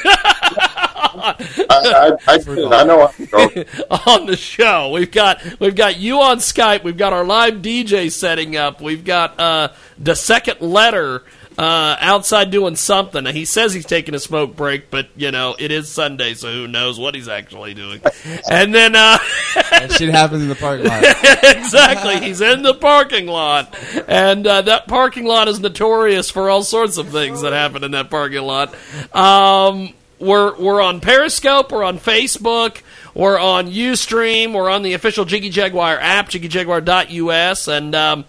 I, 1.20 1.34
I, 1.70 2.16
I. 2.26 2.80
I 2.80 2.84
know. 2.84 3.06
how 3.06 3.08
to 3.08 3.26
go. 3.26 3.90
on 4.06 4.26
the 4.26 4.36
show. 4.36 4.90
We've 4.90 5.10
got 5.10 5.42
we've 5.60 5.74
got 5.74 5.98
you 5.98 6.20
on 6.20 6.38
Skype. 6.38 6.84
We've 6.84 6.96
got 6.96 7.12
our 7.12 7.24
live 7.24 7.54
DJ 7.54 8.10
setting 8.10 8.56
up. 8.56 8.80
We've 8.80 9.04
got 9.04 9.38
uh, 9.38 9.68
the 9.98 10.14
second 10.14 10.60
letter 10.60 11.24
uh, 11.58 11.96
outside 11.98 12.50
doing 12.50 12.76
something. 12.76 13.26
He 13.26 13.44
says 13.44 13.74
he's 13.74 13.84
taking 13.84 14.14
a 14.14 14.20
smoke 14.20 14.54
break, 14.54 14.90
but 14.90 15.08
you 15.16 15.32
know 15.32 15.56
it 15.58 15.72
is 15.72 15.88
Sunday, 15.88 16.34
so 16.34 16.52
who 16.52 16.68
knows 16.68 16.98
what 17.00 17.14
he's 17.16 17.28
actually 17.28 17.74
doing. 17.74 18.00
And 18.48 18.72
then 18.72 18.94
uh, 18.94 19.18
That 19.54 19.92
shit 19.92 20.10
happens 20.10 20.42
in 20.42 20.48
the 20.48 20.54
parking 20.54 20.86
lot. 20.86 21.02
exactly, 21.56 22.20
he's 22.20 22.40
in 22.40 22.62
the 22.62 22.74
parking 22.74 23.26
lot, 23.26 23.76
and 24.06 24.46
uh, 24.46 24.62
that 24.62 24.86
parking 24.86 25.24
lot 25.24 25.48
is 25.48 25.58
notorious 25.58 26.30
for 26.30 26.48
all 26.48 26.62
sorts 26.62 26.96
of 26.96 27.08
things 27.08 27.42
that 27.42 27.52
happen 27.52 27.82
in 27.82 27.90
that 27.90 28.08
parking 28.08 28.42
lot. 28.42 28.74
Um, 29.12 29.94
we're 30.18 30.56
we're 30.56 30.80
on 30.80 31.00
Periscope, 31.00 31.72
we're 31.72 31.84
on 31.84 31.98
Facebook, 31.98 32.82
we're 33.14 33.38
on 33.38 33.70
UStream, 33.70 34.52
we're 34.52 34.70
on 34.70 34.82
the 34.82 34.94
official 34.94 35.24
Jiggy 35.24 35.50
Jaguar 35.50 35.98
app, 35.98 36.28
jiggyjaguar.us, 36.28 37.68
and 37.68 37.94
um, 37.94 38.24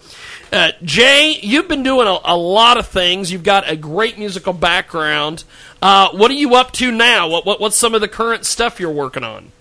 uh, 0.51 0.71
Jay, 0.83 1.37
you've 1.41 1.67
been 1.67 1.83
doing 1.83 2.07
a, 2.07 2.17
a 2.23 2.37
lot 2.37 2.77
of 2.77 2.87
things. 2.87 3.31
You've 3.31 3.43
got 3.43 3.69
a 3.69 3.75
great 3.75 4.17
musical 4.17 4.53
background. 4.53 5.43
Uh, 5.81 6.09
what 6.11 6.31
are 6.31 6.35
you 6.35 6.55
up 6.55 6.71
to 6.73 6.91
now? 6.91 7.27
What, 7.27 7.45
what 7.45 7.59
what's 7.59 7.75
some 7.75 7.93
of 7.93 8.01
the 8.01 8.07
current 8.07 8.45
stuff 8.45 8.79
you're 8.79 8.91
working 8.91 9.23
on? 9.23 9.51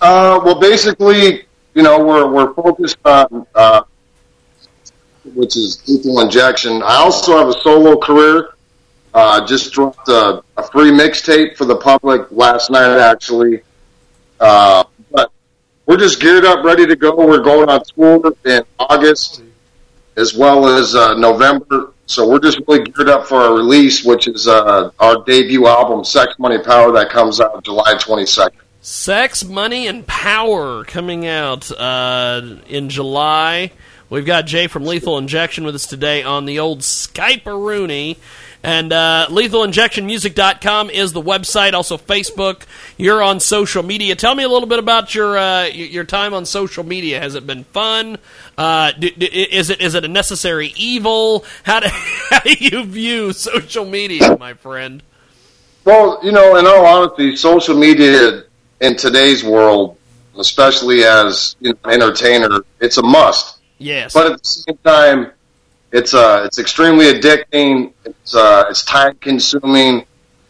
Uh, 0.00 0.40
well, 0.44 0.58
basically, 0.58 1.46
you 1.74 1.82
know, 1.82 2.04
we're 2.04 2.30
we're 2.30 2.54
focused 2.54 2.98
on 3.04 3.46
uh, 3.54 3.82
which 5.34 5.56
is 5.56 5.82
lethal 5.88 6.20
injection. 6.20 6.82
I 6.82 6.96
also 6.96 7.36
have 7.38 7.48
a 7.48 7.60
solo 7.60 7.98
career. 7.98 8.53
Uh, 9.14 9.46
just 9.46 9.72
dropped 9.72 10.08
a, 10.08 10.42
a 10.56 10.62
free 10.72 10.90
mixtape 10.90 11.56
for 11.56 11.64
the 11.64 11.76
public 11.76 12.26
last 12.32 12.68
night, 12.70 12.98
actually. 12.98 13.62
Uh, 14.40 14.82
but 15.12 15.30
we're 15.86 15.96
just 15.96 16.20
geared 16.20 16.44
up, 16.44 16.64
ready 16.64 16.84
to 16.84 16.96
go. 16.96 17.14
We're 17.14 17.38
going 17.42 17.68
on 17.68 17.84
tour 17.84 18.34
in 18.44 18.64
August 18.78 19.42
as 20.16 20.34
well 20.34 20.66
as 20.66 20.96
uh, 20.96 21.14
November. 21.14 21.92
So 22.06 22.28
we're 22.28 22.40
just 22.40 22.60
really 22.66 22.84
geared 22.84 23.08
up 23.08 23.26
for 23.26 23.36
our 23.36 23.54
release, 23.54 24.04
which 24.04 24.26
is 24.26 24.48
uh, 24.48 24.90
our 24.98 25.24
debut 25.24 25.66
album, 25.66 26.04
Sex, 26.04 26.38
Money, 26.38 26.58
Power, 26.58 26.92
that 26.92 27.10
comes 27.10 27.40
out 27.40 27.64
July 27.64 27.94
22nd. 27.94 28.50
Sex, 28.82 29.44
Money, 29.44 29.86
and 29.86 30.06
Power 30.06 30.84
coming 30.84 31.26
out 31.26 31.70
uh, 31.70 32.42
in 32.66 32.90
July. 32.90 33.70
We've 34.10 34.26
got 34.26 34.44
Jay 34.44 34.66
from 34.66 34.84
Lethal 34.84 35.16
Injection 35.16 35.64
with 35.64 35.74
us 35.74 35.86
today 35.86 36.22
on 36.22 36.44
the 36.44 36.58
old 36.58 36.80
Skype 36.80 37.46
Rooney. 37.46 38.18
And 38.64 38.94
uh, 38.94 39.26
lethalinjectionmusic.com 39.28 40.88
is 40.88 41.12
the 41.12 41.20
website, 41.20 41.74
also 41.74 41.98
Facebook. 41.98 42.62
You're 42.96 43.22
on 43.22 43.38
social 43.38 43.82
media. 43.82 44.16
Tell 44.16 44.34
me 44.34 44.42
a 44.42 44.48
little 44.48 44.66
bit 44.66 44.78
about 44.78 45.14
your 45.14 45.36
uh, 45.36 45.66
your 45.66 46.04
time 46.04 46.32
on 46.32 46.46
social 46.46 46.82
media. 46.82 47.20
Has 47.20 47.34
it 47.34 47.46
been 47.46 47.64
fun? 47.64 48.16
Uh, 48.56 48.92
do, 48.92 49.10
do, 49.10 49.26
is 49.30 49.68
it 49.68 49.82
is 49.82 49.94
it 49.94 50.06
a 50.06 50.08
necessary 50.08 50.72
evil? 50.78 51.44
How 51.64 51.80
do, 51.80 51.88
how 51.90 52.40
do 52.40 52.54
you 52.54 52.86
view 52.86 53.34
social 53.34 53.84
media, 53.84 54.34
my 54.40 54.54
friend? 54.54 55.02
Well, 55.84 56.18
you 56.22 56.32
know, 56.32 56.56
in 56.56 56.66
all 56.66 56.86
honesty, 56.86 57.36
social 57.36 57.76
media 57.76 58.44
in 58.80 58.96
today's 58.96 59.44
world, 59.44 59.98
especially 60.38 61.04
as 61.04 61.54
you 61.60 61.72
know, 61.72 61.78
an 61.84 61.90
entertainer, 61.90 62.64
it's 62.80 62.96
a 62.96 63.02
must. 63.02 63.58
Yes. 63.76 64.14
But 64.14 64.32
at 64.32 64.42
the 64.42 64.48
same 64.48 64.78
time, 64.82 65.32
it's 65.94 66.12
uh, 66.12 66.42
it's 66.44 66.58
extremely 66.58 67.06
addicting. 67.06 67.92
It's 68.04 68.34
uh, 68.34 68.64
it's 68.68 68.84
time 68.84 69.16
consuming, 69.20 70.04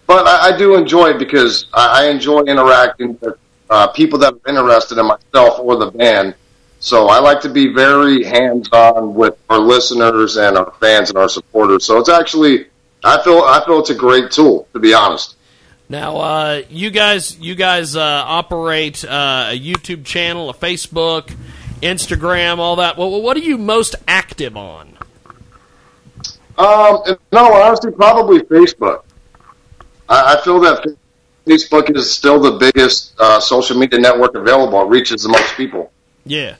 but 0.06 0.26
I, 0.26 0.54
I 0.54 0.56
do 0.56 0.74
enjoy 0.74 1.10
it 1.10 1.18
because 1.18 1.66
I, 1.74 2.04
I 2.04 2.08
enjoy 2.08 2.40
interacting 2.44 3.18
with 3.20 3.36
uh, 3.68 3.88
people 3.88 4.18
that 4.20 4.32
are 4.32 4.48
interested 4.48 4.96
in 4.96 5.06
myself 5.06 5.60
or 5.60 5.76
the 5.76 5.90
band. 5.90 6.34
So 6.80 7.08
I 7.08 7.18
like 7.20 7.42
to 7.42 7.50
be 7.50 7.74
very 7.74 8.24
hands 8.24 8.70
on 8.72 9.14
with 9.14 9.36
our 9.50 9.58
listeners 9.58 10.36
and 10.38 10.56
our 10.56 10.72
fans 10.80 11.10
and 11.10 11.18
our 11.18 11.28
supporters. 11.28 11.84
So 11.84 11.98
it's 11.98 12.08
actually 12.08 12.66
I 13.04 13.22
feel 13.22 13.40
I 13.40 13.62
feel 13.66 13.80
it's 13.80 13.90
a 13.90 13.94
great 13.94 14.30
tool 14.30 14.66
to 14.72 14.80
be 14.80 14.94
honest. 14.94 15.36
Now, 15.90 16.16
uh, 16.16 16.62
you 16.70 16.90
guys, 16.90 17.38
you 17.38 17.54
guys 17.54 17.94
uh, 17.94 18.00
operate 18.00 19.04
uh, 19.04 19.50
a 19.50 19.60
YouTube 19.60 20.06
channel, 20.06 20.48
a 20.48 20.54
Facebook, 20.54 21.36
Instagram, 21.82 22.56
all 22.56 22.76
that. 22.76 22.96
Well, 22.96 23.20
what 23.20 23.36
are 23.36 23.40
you 23.40 23.58
most 23.58 23.94
active 24.08 24.56
on? 24.56 24.93
Um, 26.56 27.16
no, 27.32 27.52
honestly, 27.52 27.92
probably 27.92 28.40
Facebook. 28.40 29.02
I, 30.08 30.34
I 30.36 30.40
feel 30.42 30.60
that 30.60 30.86
Facebook 31.46 31.94
is 31.94 32.10
still 32.10 32.40
the 32.40 32.52
biggest 32.52 33.14
uh, 33.18 33.40
social 33.40 33.76
media 33.76 33.98
network 34.00 34.34
available. 34.34 34.80
It 34.82 34.88
reaches 34.88 35.22
the 35.22 35.28
most 35.28 35.54
people. 35.56 35.92
Yeah. 36.24 36.56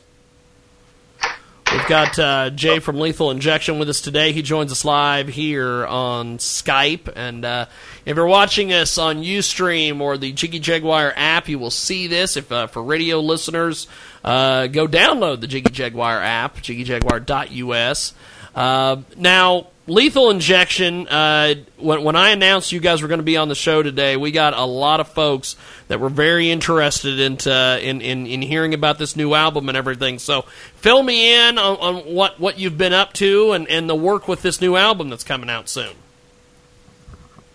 We've 1.73 1.87
got 1.89 2.19
uh, 2.21 2.51
Jay 2.51 2.79
from 2.79 3.01
Lethal 3.01 3.33
Injection 3.33 3.81
with 3.81 3.89
us 3.89 4.01
today. 4.01 4.31
He 4.31 4.43
joins 4.43 4.71
us 4.71 4.85
live 4.85 5.27
here 5.27 5.85
on 5.87 6.39
Skype. 6.39 7.13
And 7.17 7.45
uh, 7.45 7.67
if 8.05 8.17
you're 8.17 8.27
watching 8.27 8.73
us 8.73 8.97
on 8.97 9.25
Ustream 9.25 10.01
or 10.01 10.17
the 10.17 10.33
Jiggy 10.33 10.61
Jaguar 10.61 11.13
app, 11.17 11.49
you 11.49 11.59
will 11.59 11.73
see 11.73 12.07
this. 12.07 12.37
If 12.37 12.53
uh, 12.53 12.69
for 12.69 12.83
radio 12.83 13.19
listeners, 13.19 13.89
uh, 14.23 14.69
go 14.69 14.87
download 14.87 15.41
the 15.41 15.49
Jiggy 15.49 15.71
Jaguar 15.71 16.21
app, 16.21 16.59
jiggyjaguar.us. 16.59 18.15
Uh, 18.55 19.03
now, 19.17 19.69
Lethal 19.87 20.31
Injection, 20.31 21.09
uh, 21.09 21.55
when, 21.77 22.05
when 22.05 22.17
I 22.17 22.31
announced 22.31 22.73
you 22.73 22.81
guys 22.81 23.03
were 23.03 23.09
going 23.09 23.19
to 23.19 23.25
be 23.25 23.37
on 23.37 23.49
the 23.49 23.55
show 23.55 23.83
today, 23.83 24.17
we 24.17 24.31
got 24.31 24.55
a 24.55 24.65
lot 24.65 25.01
of 25.01 25.09
folks 25.09 25.57
that 25.89 26.01
were 26.01 26.09
very 26.09 26.51
interested 26.51 27.19
into, 27.21 27.81
in, 27.83 28.01
in, 28.01 28.27
in 28.27 28.43
hearing 28.43 28.73
about 28.73 28.99
this 28.99 29.17
new 29.17 29.35
album 29.35 29.69
and 29.69 29.77
everything. 29.77 30.19
So 30.19 30.43
fill 30.77 31.03
me 31.03 31.35
in 31.35 31.59
on, 31.59 31.77
on 31.79 31.97
what, 32.15 32.41
what 32.41 32.59
you've 32.59 32.79
been 32.79 32.93
up 32.95 33.13
to 33.15 33.53
and, 33.53 33.69
and 33.69 33.91
the 33.91 33.95
work 33.95 34.29
with 34.29 34.43
this 34.43 34.61
new 34.61 34.77
album 34.77 35.11
that's 35.11 35.25
coming 35.25 35.51
out 35.51 35.69
soon. 35.69 35.95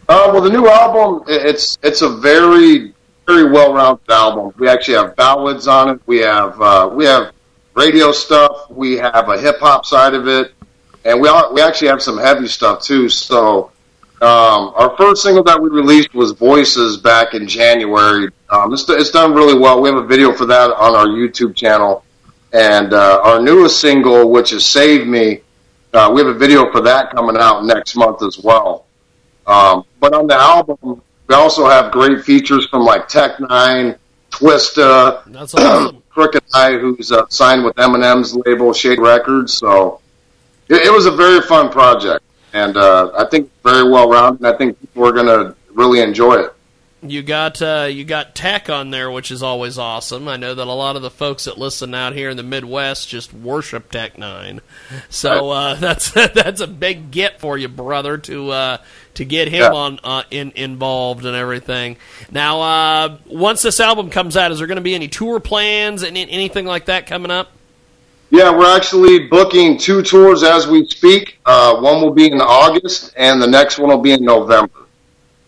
Uh, 0.08 0.32
well, 0.34 0.42
the 0.42 0.50
new 0.50 0.68
album, 0.68 1.24
it's 1.28 1.78
it's 1.84 2.02
a 2.02 2.10
very 2.10 2.96
very 3.28 3.48
well 3.48 3.74
rounded 3.74 4.10
album. 4.10 4.52
We 4.58 4.68
actually 4.68 4.96
have 4.96 5.16
ballads 5.16 5.68
on 5.68 5.90
it. 5.90 6.02
We 6.08 6.18
have 6.22 6.60
uh, 6.60 6.90
we 6.92 7.06
have 7.06 7.32
radio 7.76 8.12
stuff. 8.12 8.72
We 8.72 8.98
have 8.98 9.30
a 9.30 9.40
hip 9.40 9.60
hop 9.60 9.86
side 9.86 10.16
of 10.16 10.28
it, 10.28 10.52
and 11.06 11.22
we 11.22 11.28
are, 11.28 11.54
we 11.54 11.62
actually 11.62 11.88
have 11.90 12.02
some 12.02 12.18
heavy 12.18 12.48
stuff 12.48 12.82
too. 12.82 13.10
So 13.10 13.72
um, 14.22 14.74
our 14.76 14.96
first 14.98 15.24
single 15.24 15.44
that 15.44 15.62
we 15.62 15.70
released 15.70 16.14
was 16.14 16.32
Voices 16.32 16.98
back 16.98 17.34
in 17.34 17.48
January. 17.48 18.30
Um, 18.50 18.74
it's, 18.74 18.88
it's 18.90 19.12
done 19.12 19.34
really 19.34 19.58
well. 19.58 19.82
We 19.82 19.90
have 19.90 19.98
a 19.98 20.06
video 20.06 20.34
for 20.34 20.46
that 20.48 20.72
on 20.72 20.96
our 20.96 21.08
YouTube 21.08 21.56
channel, 21.56 22.04
and 22.52 22.94
uh, 22.94 23.22
our 23.24 23.42
newest 23.42 23.80
single, 23.80 24.30
which 24.30 24.52
is 24.52 24.66
Save 24.66 25.08
Me, 25.08 25.42
uh, 25.94 26.12
we 26.14 26.22
have 26.22 26.36
a 26.36 26.38
video 26.38 26.72
for 26.72 26.82
that 26.82 27.12
coming 27.12 27.38
out 27.38 27.64
next 27.66 27.96
month 27.96 28.22
as 28.22 28.38
well. 28.40 28.86
Um, 29.48 29.86
but 30.00 30.14
on 30.14 30.28
the 30.28 30.36
album, 30.36 31.02
we 31.28 31.36
also 31.36 31.68
have 31.68 31.92
great 31.92 32.24
features 32.24 32.68
from 32.68 32.84
like 32.84 33.08
Tech 33.08 33.38
N9ne, 33.38 33.98
Twista, 34.32 35.24
That's 35.26 35.54
awesome. 35.56 36.04
Crooked 36.10 36.44
I, 36.54 36.74
who's 36.74 37.12
uh, 37.12 37.26
signed 37.30 37.64
with 37.64 37.76
Eminem's 37.78 38.36
label 38.36 38.74
Shady 38.74 39.02
Records. 39.02 39.54
So 39.54 40.02
it, 40.70 40.88
it 40.88 40.92
was 40.92 41.06
a 41.06 41.12
very 41.12 41.42
fun 41.42 41.70
project, 41.70 42.24
and 42.54 42.78
uh, 42.78 43.12
I 43.18 43.26
think 43.26 43.52
very 43.64 43.90
well 43.90 44.10
rounded. 44.10 44.46
I 44.46 44.58
think 44.58 44.80
people 44.80 45.06
are 45.08 45.12
going 45.12 45.26
to 45.28 45.56
really 45.74 46.02
enjoy 46.02 46.36
it. 46.36 46.54
You 47.02 47.24
got 47.24 47.62
uh, 47.62 47.88
you 47.90 48.04
got 48.04 48.36
tech 48.36 48.70
on 48.70 48.90
there, 48.92 49.10
which 49.10 49.32
is 49.32 49.42
always 49.42 49.78
awesome. 49.78 50.28
I 50.28 50.36
know 50.36 50.54
that 50.54 50.68
a 50.68 50.74
lot 50.74 50.98
of 50.98 51.02
the 51.02 51.10
folks 51.10 51.46
that 51.46 51.58
listen 51.58 51.94
out 51.94 52.12
here 52.14 52.30
in 52.30 52.36
the 52.36 52.44
Midwest 52.44 53.08
just 53.08 53.34
worship 53.34 53.90
Tech 53.90 54.18
N9ne, 54.18 54.60
so 55.08 55.50
uh, 55.50 55.76
that's 55.80 56.12
that's 56.12 56.60
a 56.60 56.68
big 56.68 57.10
get 57.10 57.40
for 57.40 57.58
you, 57.58 57.70
brother, 57.70 58.18
to 58.18 58.50
uh, 58.52 58.78
to 59.14 59.24
get 59.24 59.48
him 59.48 59.62
Yeah. 59.62 59.72
on 59.72 60.00
uh, 60.04 60.24
in, 60.30 60.52
involved 60.58 61.24
and 61.26 61.38
everything. 61.38 61.96
Now, 62.32 62.62
uh, 62.62 63.18
once 63.28 63.62
this 63.62 63.80
album 63.80 64.10
comes 64.10 64.36
out, 64.36 64.52
is 64.52 64.58
there 64.58 64.68
going 64.68 64.76
to 64.76 64.82
be 64.82 64.94
any 64.96 65.08
tour 65.08 65.40
plans 65.40 66.04
and 66.04 66.18
anything 66.18 66.66
like 66.66 66.88
that 66.88 67.08
coming 67.08 67.32
up? 67.32 67.50
Yeah, 68.32 68.56
we're 68.56 68.76
actually 68.76 69.28
booking 69.28 69.78
two 69.78 70.04
tours 70.04 70.44
as 70.44 70.68
we 70.68 70.86
speak. 70.86 71.40
Uh, 71.46 71.80
one 71.80 72.02
will 72.02 72.14
be 72.14 72.28
in 72.28 72.40
August, 72.40 73.14
and 73.18 73.42
the 73.42 73.48
next 73.48 73.80
one 73.80 73.90
will 73.90 73.98
be 73.98 74.12
in 74.12 74.24
November. 74.24 74.86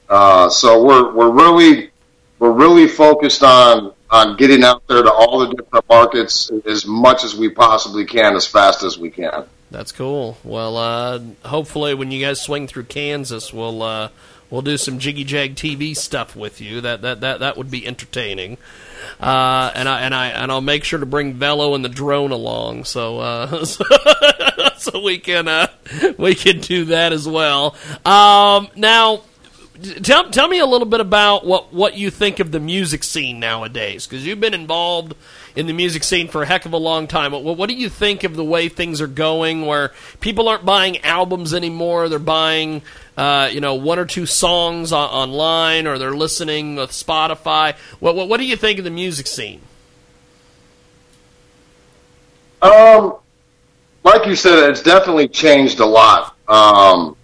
Uh, 0.09 0.49
so 0.49 0.83
we're 0.83 1.13
we're 1.13 1.29
really 1.29 1.91
we're 2.39 2.51
really 2.51 2.87
focused 2.87 3.43
on 3.43 3.93
on 4.09 4.35
getting 4.35 4.63
out 4.63 4.85
there 4.87 5.03
to 5.03 5.11
all 5.11 5.39
the 5.39 5.53
different 5.55 5.87
markets 5.87 6.51
as 6.65 6.85
much 6.85 7.23
as 7.23 7.35
we 7.35 7.49
possibly 7.49 8.05
can, 8.05 8.35
as 8.35 8.45
fast 8.45 8.83
as 8.83 8.97
we 8.97 9.09
can. 9.09 9.45
That's 9.69 9.93
cool. 9.93 10.37
Well, 10.43 10.75
uh, 10.75 11.19
hopefully, 11.45 11.93
when 11.93 12.11
you 12.11 12.25
guys 12.25 12.41
swing 12.41 12.67
through 12.67 12.85
Kansas, 12.85 13.53
we'll 13.53 13.83
uh, 13.83 14.09
we'll 14.49 14.63
do 14.63 14.75
some 14.75 14.99
Jiggy 14.99 15.23
Jag 15.23 15.55
TV 15.55 15.95
stuff 15.95 16.35
with 16.35 16.59
you. 16.59 16.81
That 16.81 17.01
that 17.03 17.21
that 17.21 17.39
that 17.39 17.57
would 17.57 17.71
be 17.71 17.87
entertaining. 17.87 18.57
Uh, 19.19 19.71
and 19.75 19.87
I 19.87 20.01
and 20.01 20.15
I 20.15 20.27
and 20.27 20.51
I'll 20.51 20.61
make 20.61 20.83
sure 20.83 20.99
to 20.99 21.05
bring 21.05 21.33
Velo 21.33 21.75
and 21.75 21.83
the 21.83 21.89
drone 21.89 22.31
along, 22.31 22.85
so 22.85 23.19
uh, 23.19 23.65
so, 23.65 23.83
so 24.77 25.01
we 25.01 25.17
can 25.17 25.47
uh, 25.47 25.67
we 26.17 26.35
can 26.35 26.59
do 26.59 26.85
that 26.85 27.13
as 27.13 27.27
well. 27.27 27.75
Um, 28.05 28.69
now, 28.75 29.21
tell 30.03 30.29
tell 30.29 30.47
me 30.47 30.59
a 30.59 30.65
little 30.65 30.87
bit 30.87 30.99
about 30.99 31.45
what 31.45 31.73
what 31.73 31.97
you 31.97 32.09
think 32.09 32.39
of 32.39 32.51
the 32.51 32.59
music 32.59 33.03
scene 33.03 33.39
nowadays, 33.39 34.07
because 34.07 34.25
you've 34.25 34.39
been 34.39 34.53
involved 34.53 35.15
in 35.55 35.67
the 35.67 35.73
music 35.73 36.03
scene 36.03 36.27
for 36.27 36.43
a 36.43 36.45
heck 36.45 36.65
of 36.65 36.73
a 36.73 36.77
long 36.77 37.07
time. 37.07 37.31
What, 37.31 37.57
what 37.57 37.69
do 37.69 37.75
you 37.75 37.89
think 37.89 38.23
of 38.23 38.35
the 38.35 38.43
way 38.43 38.69
things 38.69 39.01
are 39.01 39.07
going, 39.07 39.65
where 39.65 39.91
people 40.19 40.47
aren't 40.47 40.65
buying 40.65 40.99
albums 40.99 41.53
anymore? 41.53 42.09
They're 42.09 42.19
buying, 42.19 42.81
uh, 43.21 43.47
you 43.53 43.61
know, 43.61 43.75
one 43.75 43.99
or 43.99 44.05
two 44.05 44.25
songs 44.25 44.91
on, 44.91 45.07
online, 45.07 45.85
or 45.85 45.99
they're 45.99 46.15
listening 46.15 46.75
with 46.75 46.89
Spotify. 46.89 47.75
What, 47.99 48.15
what 48.15 48.27
what 48.27 48.39
do 48.39 48.47
you 48.47 48.55
think 48.55 48.79
of 48.79 48.83
the 48.83 48.89
music 48.89 49.27
scene? 49.27 49.61
Um, 52.63 53.17
like 54.03 54.25
you 54.25 54.35
said, 54.35 54.71
it's 54.71 54.81
definitely 54.81 55.27
changed 55.27 55.79
a 55.79 55.85
lot. 55.85 56.35
Um, 56.47 57.15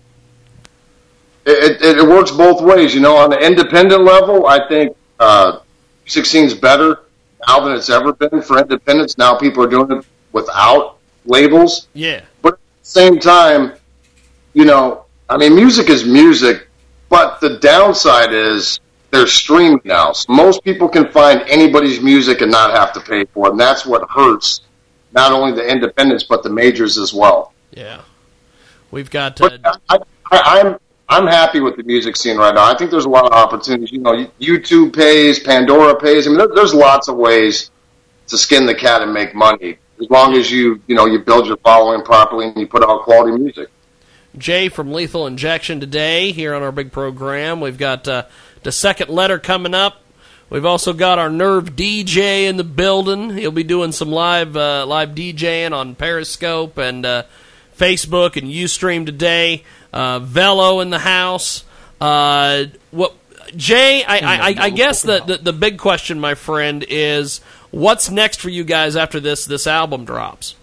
it, 1.47 1.81
it, 1.81 1.97
it 1.97 2.07
works 2.07 2.29
both 2.29 2.61
ways. 2.61 2.93
You 2.93 3.01
know, 3.01 3.17
on 3.17 3.31
the 3.31 3.39
independent 3.39 4.03
level, 4.03 4.45
I 4.45 4.67
think 4.67 4.95
uh, 5.19 5.61
16 6.05 6.45
is 6.45 6.53
better 6.53 7.05
now 7.47 7.61
than 7.61 7.75
it's 7.75 7.89
ever 7.89 8.13
been 8.13 8.43
for 8.43 8.59
independents. 8.59 9.17
Now 9.17 9.35
people 9.35 9.63
are 9.63 9.67
doing 9.67 9.91
it 9.91 10.05
without 10.31 10.99
labels. 11.25 11.87
Yeah, 11.95 12.21
But 12.43 12.53
at 12.53 12.59
the 12.83 12.87
same 12.87 13.19
time, 13.19 13.73
you 14.53 14.65
know, 14.65 15.06
I 15.29 15.37
mean, 15.37 15.55
music 15.55 15.89
is 15.89 16.05
music, 16.05 16.67
but 17.09 17.39
the 17.41 17.57
downside 17.59 18.33
is 18.33 18.79
they're 19.11 19.27
streaming 19.27 19.81
now. 19.83 20.13
So 20.13 20.31
most 20.33 20.63
people 20.63 20.87
can 20.87 21.09
find 21.11 21.41
anybody's 21.47 22.01
music 22.01 22.41
and 22.41 22.51
not 22.51 22.71
have 22.71 22.93
to 22.93 22.99
pay 22.99 23.25
for 23.25 23.47
it. 23.47 23.51
And 23.51 23.59
that's 23.59 23.85
what 23.85 24.09
hurts 24.09 24.61
not 25.13 25.31
only 25.31 25.53
the 25.53 25.67
independents, 25.67 26.23
but 26.23 26.43
the 26.43 26.49
majors 26.49 26.97
as 26.97 27.13
well. 27.13 27.53
yeah. 27.71 28.01
We've 28.89 29.09
got 29.09 29.39
uh, 29.41 29.49
But 29.49 29.79
I, 29.89 29.97
I, 30.31 30.61
I'm 30.61 30.77
I'm 31.09 31.27
happy 31.27 31.59
with 31.59 31.77
the 31.77 31.83
music 31.83 32.15
scene 32.15 32.37
right 32.37 32.53
now. 32.53 32.71
I 32.71 32.77
think 32.77 32.91
there's 32.91 33.05
a 33.05 33.09
lot 33.09 33.25
of 33.25 33.31
opportunities. 33.31 33.91
You 33.91 33.99
know, 33.99 34.13
YouTube 34.39 34.95
pays, 34.95 35.39
Pandora 35.39 35.99
pays. 35.99 36.25
I 36.25 36.29
mean, 36.29 36.37
there, 36.37 36.49
there's 36.53 36.73
lots 36.73 37.07
of 37.07 37.17
ways 37.17 37.71
to 38.27 38.37
skin 38.37 38.65
the 38.65 38.75
cat 38.75 39.01
and 39.01 39.13
make 39.13 39.33
money 39.35 39.77
as 39.99 40.09
long 40.09 40.35
as 40.35 40.51
you 40.51 40.81
you 40.87 40.95
know 40.95 41.05
you 41.05 41.19
build 41.19 41.47
your 41.47 41.57
following 41.57 42.03
properly 42.03 42.47
and 42.47 42.57
you 42.57 42.67
put 42.67 42.83
out 42.83 43.03
quality 43.03 43.37
music. 43.37 43.69
Jay 44.37 44.69
from 44.69 44.93
Lethal 44.93 45.27
Injection 45.27 45.79
today 45.79 46.31
here 46.31 46.53
on 46.53 46.63
our 46.63 46.71
big 46.71 46.91
program. 46.91 47.61
We've 47.61 47.77
got 47.77 48.07
uh, 48.07 48.23
the 48.63 48.71
second 48.71 49.09
letter 49.09 49.39
coming 49.39 49.73
up 49.73 50.01
We've 50.49 50.65
also 50.65 50.93
got 50.93 51.19
our 51.19 51.29
Nerve 51.29 51.75
DJ 51.75 52.47
in 52.47 52.55
the 52.55 52.63
building. 52.63 53.31
He'll 53.31 53.51
be 53.51 53.63
doing 53.63 53.91
some 53.91 54.11
live 54.11 54.55
uh, 54.55 54.85
live 54.85 55.09
DJing 55.09 55.73
on 55.73 55.95
Periscope 55.95 56.77
and 56.77 57.05
uh, 57.05 57.23
Facebook 57.77 58.37
and 58.37 58.49
UStream 58.49 59.05
today. 59.05 59.63
Uh, 59.91 60.19
Velo 60.19 60.79
in 60.79 60.89
the 60.89 60.99
house. 60.99 61.65
Uh, 61.99 62.65
what 62.91 63.13
Jay? 63.57 64.05
I, 64.05 64.19
I, 64.19 64.35
I, 64.35 64.55
I 64.57 64.69
guess 64.69 65.01
the, 65.01 65.19
the 65.19 65.37
the 65.37 65.53
big 65.53 65.79
question, 65.79 66.17
my 66.17 66.33
friend, 66.33 66.85
is 66.87 67.41
what's 67.71 68.09
next 68.09 68.39
for 68.39 68.49
you 68.49 68.63
guys 68.63 68.95
after 68.95 69.19
this 69.19 69.43
this 69.43 69.67
album 69.67 70.05
drops. 70.05 70.55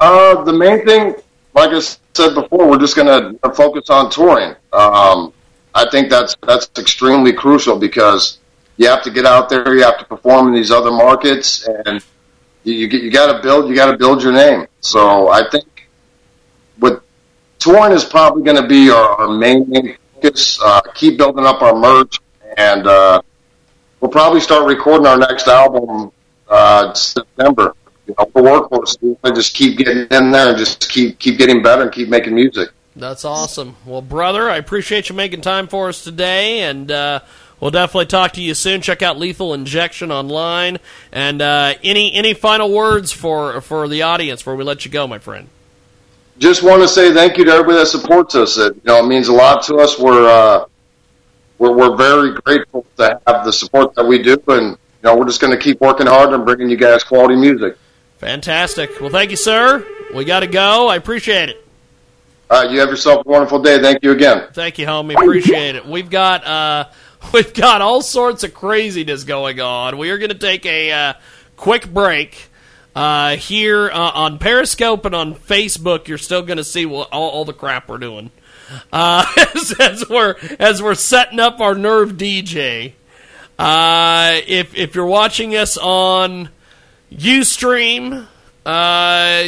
Uh, 0.00 0.42
the 0.42 0.52
main 0.52 0.84
thing, 0.84 1.14
like 1.54 1.70
I 1.70 1.80
said 1.80 2.34
before, 2.34 2.68
we're 2.68 2.78
just 2.78 2.96
going 2.96 3.38
to 3.40 3.50
focus 3.50 3.88
on 3.90 4.10
touring. 4.10 4.56
Um, 4.72 5.32
I 5.74 5.88
think 5.90 6.10
that's 6.10 6.36
that's 6.42 6.70
extremely 6.78 7.32
crucial 7.32 7.78
because 7.78 8.38
you 8.76 8.88
have 8.88 9.02
to 9.02 9.10
get 9.10 9.26
out 9.26 9.48
there, 9.48 9.74
you 9.74 9.82
have 9.82 9.98
to 9.98 10.04
perform 10.04 10.48
in 10.48 10.54
these 10.54 10.70
other 10.70 10.90
markets, 10.90 11.66
and 11.66 12.04
you 12.64 12.74
you, 12.74 12.86
you 12.86 13.10
got 13.10 13.36
to 13.36 13.42
build 13.42 13.68
you 13.68 13.74
got 13.74 13.90
to 13.90 13.96
build 13.96 14.22
your 14.22 14.32
name. 14.32 14.66
So 14.80 15.28
I 15.28 15.48
think 15.50 15.88
with 16.78 17.00
touring 17.58 17.92
is 17.92 18.04
probably 18.04 18.42
going 18.42 18.60
to 18.60 18.68
be 18.68 18.90
our, 18.90 19.20
our 19.20 19.36
main 19.36 19.96
focus. 20.14 20.58
Uh, 20.62 20.80
keep 20.94 21.18
building 21.18 21.44
up 21.44 21.62
our 21.62 21.74
merch, 21.74 22.20
and 22.56 22.86
uh, 22.86 23.20
we'll 24.00 24.10
probably 24.10 24.40
start 24.40 24.66
recording 24.66 25.06
our 25.06 25.18
next 25.18 25.48
album 25.48 26.12
uh, 26.48 26.92
September. 26.94 27.74
You 28.06 28.14
know, 28.18 28.30
we 28.34 28.42
want 28.42 28.70
to 29.24 29.32
just 29.32 29.54
keep 29.54 29.78
getting 29.78 30.06
in 30.10 30.30
there 30.30 30.50
and 30.50 30.58
just 30.58 30.90
keep 30.90 31.18
keep 31.18 31.38
getting 31.38 31.62
better 31.62 31.82
and 31.82 31.92
keep 31.92 32.08
making 32.08 32.34
music. 32.34 32.70
That's 32.96 33.24
awesome. 33.24 33.76
Well, 33.84 34.02
brother, 34.02 34.48
I 34.48 34.56
appreciate 34.56 35.08
you 35.08 35.16
making 35.16 35.40
time 35.40 35.66
for 35.66 35.88
us 35.88 36.04
today, 36.04 36.60
and 36.60 36.90
uh, 36.92 37.20
we'll 37.58 37.72
definitely 37.72 38.06
talk 38.06 38.32
to 38.32 38.42
you 38.42 38.54
soon. 38.54 38.82
Check 38.82 39.02
out 39.02 39.18
Lethal 39.18 39.52
Injection 39.52 40.12
online, 40.12 40.78
and 41.10 41.42
uh, 41.42 41.74
any 41.82 42.12
any 42.14 42.34
final 42.34 42.72
words 42.72 43.10
for 43.10 43.60
for 43.62 43.88
the 43.88 44.02
audience 44.02 44.42
before 44.42 44.54
we 44.54 44.64
let 44.64 44.84
you 44.84 44.90
go, 44.90 45.08
my 45.08 45.18
friend. 45.18 45.48
just 46.38 46.62
want 46.62 46.82
to 46.82 46.88
say 46.88 47.12
thank 47.12 47.36
you 47.36 47.44
to 47.46 47.50
everybody 47.50 47.78
that 47.78 47.86
supports 47.86 48.34
us. 48.34 48.58
It 48.58 48.74
you 48.76 48.82
know 48.84 49.02
it 49.02 49.08
means 49.08 49.28
a 49.28 49.32
lot 49.32 49.64
to 49.64 49.76
us. 49.76 49.98
We're 49.98 50.28
uh, 50.28 50.66
we're 51.58 51.72
we're 51.72 51.96
very 51.96 52.34
grateful 52.34 52.86
to 52.98 53.20
have 53.26 53.44
the 53.44 53.52
support 53.52 53.94
that 53.94 54.04
we 54.04 54.22
do, 54.22 54.40
and 54.48 54.72
you 54.72 54.76
know 55.02 55.16
we're 55.16 55.26
just 55.26 55.40
going 55.40 55.56
to 55.56 55.62
keep 55.62 55.80
working 55.80 56.06
hard 56.06 56.32
and 56.32 56.44
bringing 56.44 56.68
you 56.68 56.76
guys 56.76 57.02
quality 57.02 57.34
music. 57.34 57.76
Fantastic. 58.24 59.02
Well, 59.02 59.10
thank 59.10 59.30
you, 59.30 59.36
sir. 59.36 59.86
We 60.14 60.24
got 60.24 60.40
to 60.40 60.46
go. 60.46 60.88
I 60.88 60.96
appreciate 60.96 61.50
it. 61.50 61.62
All 62.50 62.62
right, 62.62 62.70
you 62.70 62.80
have 62.80 62.88
yourself 62.88 63.26
a 63.26 63.28
wonderful 63.28 63.60
day. 63.60 63.78
Thank 63.82 64.02
you 64.02 64.12
again. 64.12 64.48
Thank 64.54 64.78
you, 64.78 64.86
homie. 64.86 65.12
Appreciate 65.12 65.74
it. 65.74 65.84
We've 65.84 66.08
got 66.08 66.42
uh, 66.46 66.88
we've 67.34 67.52
got 67.52 67.82
all 67.82 68.00
sorts 68.00 68.42
of 68.42 68.54
craziness 68.54 69.24
going 69.24 69.60
on. 69.60 69.98
We 69.98 70.08
are 70.08 70.16
going 70.16 70.30
to 70.30 70.38
take 70.38 70.64
a 70.64 70.90
uh, 70.90 71.12
quick 71.56 71.92
break 71.92 72.48
uh, 72.96 73.36
here 73.36 73.90
uh, 73.90 74.12
on 74.14 74.38
Periscope 74.38 75.04
and 75.04 75.14
on 75.14 75.34
Facebook. 75.34 76.08
You're 76.08 76.16
still 76.16 76.40
going 76.40 76.56
to 76.56 76.64
see 76.64 76.86
what, 76.86 77.10
all, 77.12 77.28
all 77.28 77.44
the 77.44 77.52
crap 77.52 77.90
we're 77.90 77.98
doing 77.98 78.30
uh, 78.90 79.26
as, 79.54 79.74
as 79.78 80.08
we're 80.08 80.36
as 80.58 80.82
we're 80.82 80.94
setting 80.94 81.40
up 81.40 81.60
our 81.60 81.74
Nerve 81.74 82.12
DJ. 82.12 82.94
Uh, 83.58 84.40
if 84.46 84.74
if 84.74 84.94
you're 84.94 85.04
watching 85.04 85.54
us 85.54 85.76
on 85.76 86.48
UStream, 87.12 88.26
uh, 88.66 89.44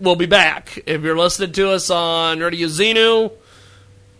we'll 0.00 0.16
be 0.16 0.26
back. 0.26 0.82
If 0.86 1.02
you're 1.02 1.16
listening 1.16 1.52
to 1.52 1.70
us 1.70 1.90
on 1.90 2.40
Radio 2.40 2.68
Zenu, 2.68 3.32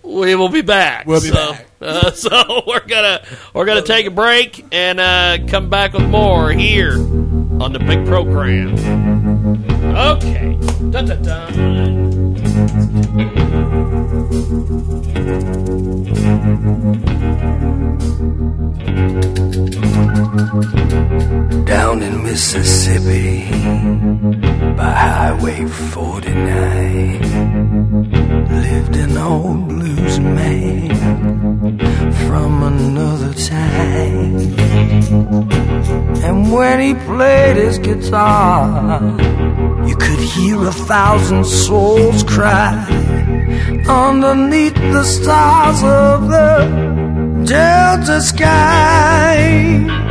we 0.02 0.34
will 0.34 0.48
be 0.48 0.62
back. 0.62 1.06
We'll 1.06 1.20
be 1.20 1.28
so, 1.28 1.52
back. 1.52 1.66
Uh, 1.82 2.12
so 2.12 2.62
we're 2.64 2.86
gonna 2.86 3.26
we're 3.52 3.64
gonna 3.64 3.82
take 3.82 4.06
a 4.06 4.10
break 4.12 4.64
and 4.70 5.00
uh, 5.00 5.38
come 5.48 5.68
back 5.68 5.92
with 5.94 6.08
more 6.08 6.52
here 6.52 6.92
on 6.92 7.72
the 7.72 7.80
big 7.80 8.06
program. 8.06 8.74
Okay. 9.96 10.56
Dun, 10.92 11.06
dun, 11.06 11.22
dun. 11.22 11.92
Down 21.64 22.02
in 22.02 22.22
Mississippi 22.22 23.50
by 24.76 24.92
Highway 24.92 25.64
49 25.64 27.22
lived 28.62 28.96
an 28.96 29.16
old 29.16 29.68
blues 29.68 30.20
man 30.20 30.90
from 32.26 32.62
another 32.62 33.32
time. 33.32 34.36
And 36.26 36.52
when 36.52 36.80
he 36.80 36.92
played 37.06 37.56
his 37.56 37.78
guitar, 37.78 39.00
you 39.88 39.96
could 39.96 40.20
hear 40.20 40.62
a 40.66 40.72
thousand 40.72 41.46
souls 41.46 42.22
cry 42.22 42.84
underneath 43.88 44.74
the 44.74 45.04
stars 45.04 45.82
of 45.82 46.28
the 46.28 47.44
Delta 47.46 48.20
sky 48.20 50.01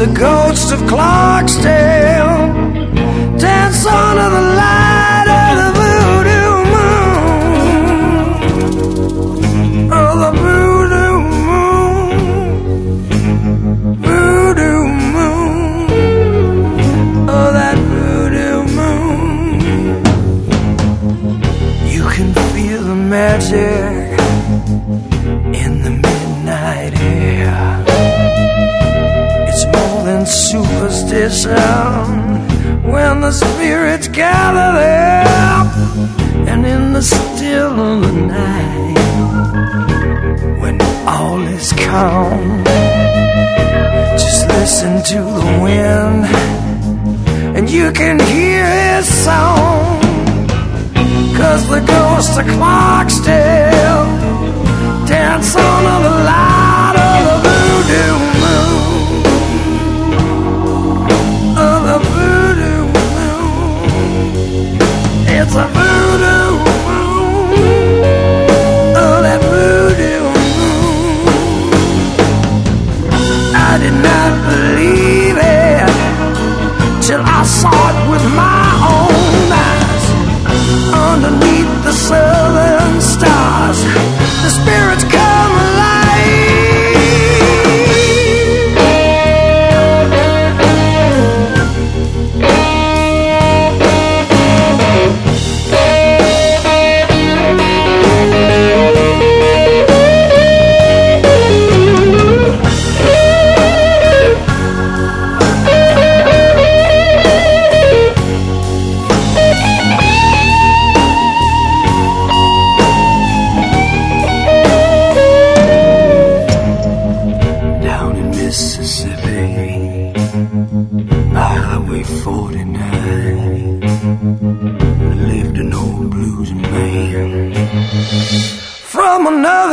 the 0.00 0.06
ghosts 0.18 0.72
of 0.72 0.80
Clarksdale. 0.88 2.32
Dance 3.38 3.84
under 3.84 4.30
the 4.30 4.40
light 4.56 4.89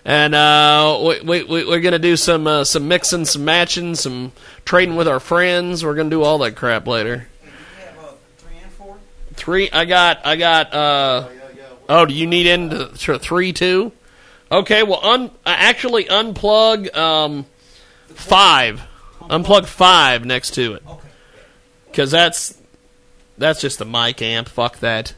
and 0.06 0.36
uh, 0.36 1.00
we, 1.04 1.20
we, 1.22 1.44
we, 1.44 1.66
we're 1.66 1.80
gonna 1.80 1.98
do 1.98 2.16
some 2.16 2.46
uh, 2.46 2.64
some 2.64 2.88
mixing, 2.88 3.26
some 3.26 3.44
matching, 3.44 3.96
some 3.96 4.32
trading 4.64 4.96
with 4.96 5.08
our 5.08 5.20
friends. 5.20 5.84
We're 5.84 5.96
gonna 5.96 6.12
do 6.12 6.22
all 6.22 6.38
that 6.40 6.56
crap 6.56 6.86
later. 6.86 7.28
Have 7.80 7.98
uh, 7.98 8.12
three 8.38 8.58
and 8.62 8.72
four? 8.74 8.98
Three. 9.34 9.70
I 9.72 9.86
got. 9.86 10.24
I 10.24 10.36
got. 10.36 10.74
Uh, 10.74 11.30
oh, 11.90 12.06
do 12.06 12.14
you 12.14 12.28
need 12.28 12.46
into 12.46 12.90
th- 12.90 13.20
three 13.20 13.52
too? 13.52 13.92
Okay. 14.52 14.84
Well, 14.84 15.04
un, 15.04 15.32
actually 15.44 16.06
unplug 16.06 16.96
um, 16.96 17.48
five. 18.10 18.84
Unplug 19.22 19.66
five 19.66 20.24
next 20.24 20.52
to 20.52 20.76
it. 20.76 20.84
Because 21.88 22.12
that's 22.12 22.56
that's 23.40 23.60
just 23.60 23.82
a 23.82 23.86
mic 23.86 24.22
amp. 24.22 24.50
Fuck 24.50 24.78
that. 24.82 25.16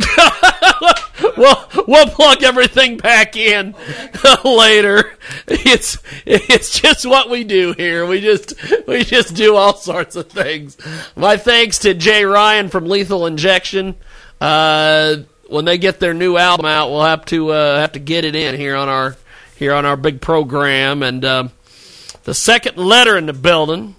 we'll 1.38 1.84
we'll 1.86 2.06
plug 2.08 2.42
everything 2.42 2.96
back 2.96 3.36
in 3.36 3.74
later. 4.44 5.12
It's 5.46 5.98
it's 6.24 6.80
just 6.80 7.06
what 7.06 7.30
we 7.30 7.44
do 7.44 7.72
here. 7.72 8.06
We 8.06 8.20
just 8.20 8.54
we 8.86 9.04
just 9.04 9.34
do 9.34 9.56
all 9.56 9.74
sorts 9.74 10.16
of 10.16 10.28
things. 10.28 10.76
My 11.16 11.36
thanks 11.36 11.78
to 11.80 11.94
Jay 11.94 12.24
Ryan 12.24 12.68
from 12.68 12.86
Lethal 12.86 13.26
Injection. 13.26 13.96
Uh, 14.40 15.16
when 15.48 15.64
they 15.64 15.78
get 15.78 16.00
their 16.00 16.14
new 16.14 16.36
album 16.36 16.66
out, 16.66 16.90
we'll 16.90 17.04
have 17.04 17.24
to 17.26 17.50
uh, 17.50 17.80
have 17.80 17.92
to 17.92 17.98
get 17.98 18.24
it 18.24 18.34
in 18.36 18.56
here 18.56 18.76
on 18.76 18.88
our 18.88 19.16
here 19.56 19.74
on 19.74 19.86
our 19.86 19.96
big 19.96 20.20
program. 20.20 21.02
And 21.02 21.24
um, 21.24 21.50
the 22.24 22.34
second 22.34 22.76
letter 22.76 23.16
in 23.16 23.26
the 23.26 23.32
building. 23.32 23.96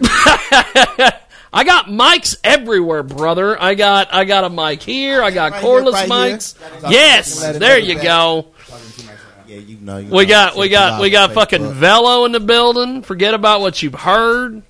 I 1.54 1.62
got 1.64 1.86
mics 1.86 2.36
everywhere, 2.42 3.04
brother. 3.04 3.60
I 3.62 3.74
got 3.74 4.12
I 4.12 4.24
got 4.24 4.42
a 4.44 4.50
mic 4.50 4.82
here. 4.82 5.22
I 5.22 5.30
got 5.30 5.52
Right 5.52 5.62
here, 5.62 5.70
cordless 5.70 5.92
right 5.92 6.08
mics. 6.08 6.58
Talking 6.58 6.90
Yes, 6.90 7.58
there 7.58 7.78
you 7.78 7.94
back. 7.94 8.02
go. 8.04 8.46
Talking 8.66 8.84
to 8.90 9.02
myself. 9.06 9.20
Yeah, 9.46 9.56
you 9.58 9.76
know. 9.80 9.98
You 9.98 10.10
We 10.10 10.24
know, 10.24 10.28
got 10.28 10.56
we 10.56 10.68
got 10.68 11.00
we 11.00 11.10
got 11.10 11.32
fucking 11.32 11.72
Velo 11.74 12.24
in 12.24 12.32
the 12.32 12.40
building. 12.40 13.02
Forget 13.02 13.34
about 13.34 13.60
what 13.60 13.82
you've 13.82 13.94
heard. 13.94 14.62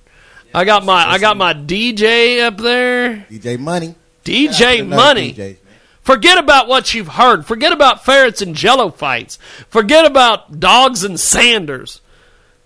I 0.53 0.63
got 0.63 0.85
my 0.85 1.05
I 1.09 1.17
got 1.17 1.37
my 1.37 1.53
DJ 1.55 2.41
up 2.45 2.57
there. 2.57 3.25
DJ 3.31 3.57
Money. 3.59 3.95
DJ 4.23 4.87
Money. 4.87 5.33
DJs. 5.33 5.57
Forget 6.01 6.37
about 6.37 6.67
what 6.67 6.93
you've 6.93 7.07
heard. 7.07 7.47
Forget 7.47 7.71
about 7.71 8.05
ferrets 8.05 8.43
and 8.43 8.55
jello 8.55 8.91
fights. 8.91 9.39
Forget 9.69 10.05
about 10.05 10.59
dogs 10.59 11.03
and 11.03 11.19
Sanders. 11.19 11.99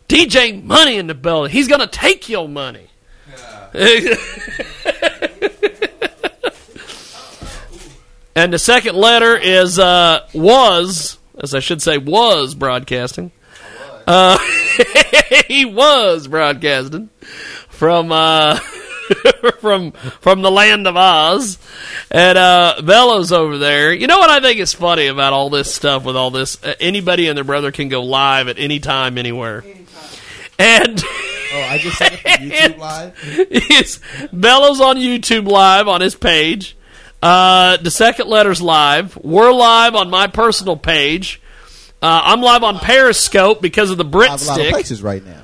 DJ 0.10 0.62
Money 0.62 0.98
in 0.98 1.08
the 1.08 1.14
building. 1.14 1.52
He's 1.54 1.70
gonna 1.70 1.88
take 1.88 2.28
your 2.28 2.50
money. 2.50 2.89
and 8.36 8.52
the 8.52 8.58
second 8.58 8.96
letter 8.96 9.38
is 9.38 9.78
uh, 9.78 10.26
was, 10.34 11.20
as 11.40 11.54
I 11.54 11.60
should 11.60 11.82
say, 11.82 12.00
was 12.00 12.56
broadcasting. 12.56 13.32
Uh, 14.08 14.40
he 15.48 15.66
was 15.66 16.28
broadcasting 16.28 17.10
from 17.68 18.12
uh, 18.12 18.56
from 19.60 19.92
from 19.92 20.42
the 20.42 20.50
land 20.50 20.88
of 20.88 20.98
Oz, 20.98 21.60
and 22.10 22.38
uh, 22.38 22.82
over 23.32 23.60
there. 23.60 23.94
You 23.94 24.08
know 24.08 24.18
what 24.18 24.32
I 24.32 24.40
think 24.40 24.60
is 24.60 24.74
funny 24.74 25.08
about 25.08 25.34
all 25.34 25.52
this 25.52 25.72
stuff 25.72 26.06
with 26.06 26.16
all 26.16 26.32
this? 26.32 26.64
Uh, 26.64 26.74
anybody 26.80 27.28
and 27.28 27.38
their 27.38 27.44
brother 27.44 27.72
can 27.72 27.88
go 27.88 28.02
live 28.02 28.48
at 28.48 28.58
any 28.58 28.80
time, 28.80 29.20
anywhere, 29.20 29.64
and. 30.58 31.04
Oh, 31.52 31.62
I 31.62 31.78
just 31.80 31.98
said 31.98 32.14
it 32.14 32.20
from 32.20 32.50
YouTube 32.50 32.78
live. 32.80 33.48
Yes, 33.50 34.00
Velo's 34.32 34.80
on 34.82 34.98
YouTube 34.98 35.48
live 35.48 35.88
on 35.88 36.02
his 36.02 36.16
page. 36.16 36.78
Uh, 37.22 37.78
the 37.78 37.92
second 37.92 38.28
letter's 38.28 38.62
live. 38.62 39.18
We're 39.18 39.52
live 39.52 39.96
on 39.96 40.10
my 40.10 40.28
personal 40.28 40.78
page. 40.78 41.42
Uh, 42.02 42.22
I'm 42.24 42.42
live 42.42 42.64
on 42.64 42.80
Periscope 42.80 43.62
because 43.62 43.90
of 43.92 43.98
the 43.98 44.06
I 44.06 44.28
have 44.28 44.42
a 44.42 44.46
lot 44.46 44.62
of 44.62 44.70
places 44.70 45.04
right 45.04 45.26
now. 45.26 45.42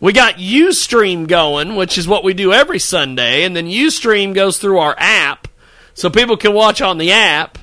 We 0.00 0.12
got 0.12 0.34
Ustream 0.34 1.26
going, 1.26 1.74
which 1.74 1.98
is 1.98 2.06
what 2.06 2.22
we 2.22 2.34
do 2.34 2.52
every 2.52 2.78
Sunday, 2.78 3.42
and 3.42 3.56
then 3.56 3.66
Ustream 3.66 4.32
goes 4.32 4.58
through 4.58 4.78
our 4.78 4.94
app, 4.96 5.48
so 5.94 6.08
people 6.08 6.36
can 6.36 6.54
watch 6.54 6.80
on 6.80 6.98
the 6.98 7.10
app. 7.10 7.58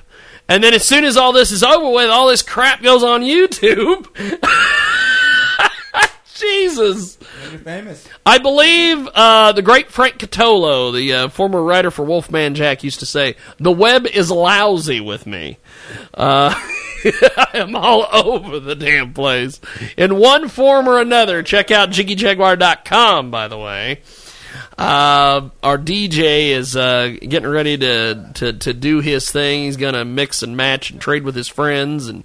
And 0.49 0.61
then 0.61 0.73
as 0.73 0.83
soon 0.85 1.05
as 1.05 1.15
all 1.15 1.31
this 1.31 1.51
is 1.51 1.63
over 1.63 1.89
with, 1.89 2.09
all 2.09 2.27
this 2.27 2.41
crap 2.41 2.83
goes 2.83 3.03
on 3.03 3.21
YouTube. 3.23 4.07
Jesus. 6.35 7.17
Famous. 7.63 8.07
I 8.25 8.37
believe 8.37 9.07
uh, 9.13 9.51
the 9.51 9.61
great 9.61 9.89
Frank 9.89 10.17
Catolo, 10.17 10.93
the 10.93 11.13
uh, 11.13 11.27
former 11.29 11.61
writer 11.61 11.91
for 11.91 12.03
Wolfman 12.03 12.55
Jack, 12.55 12.83
used 12.83 12.99
to 12.99 13.05
say, 13.05 13.35
"The 13.59 13.71
web 13.71 14.05
is 14.05 14.31
lousy 14.31 14.99
with 15.01 15.25
me." 15.25 15.57
Uh, 16.13 16.53
I 17.05 17.49
am 17.53 17.75
all 17.75 18.07
over 18.11 18.59
the 18.59 18.75
damn 18.75 19.13
place 19.13 19.59
in 19.97 20.17
one 20.17 20.49
form 20.49 20.87
or 20.87 20.99
another. 20.99 21.43
Check 21.43 21.71
out 21.71 21.89
JiggyJaguar.com, 21.89 23.31
by 23.31 23.47
the 23.47 23.57
way. 23.57 24.01
Uh, 24.77 25.49
our 25.63 25.77
DJ 25.77 26.49
is 26.49 26.75
uh, 26.75 27.15
getting 27.21 27.49
ready 27.49 27.77
to, 27.77 28.31
to 28.35 28.53
to 28.53 28.73
do 28.73 28.99
his 28.99 29.29
thing. 29.31 29.63
He's 29.63 29.77
gonna 29.77 30.03
mix 30.05 30.43
and 30.43 30.57
match 30.57 30.91
and 30.91 30.99
trade 30.99 31.23
with 31.23 31.35
his 31.35 31.47
friends 31.47 32.07
and. 32.07 32.23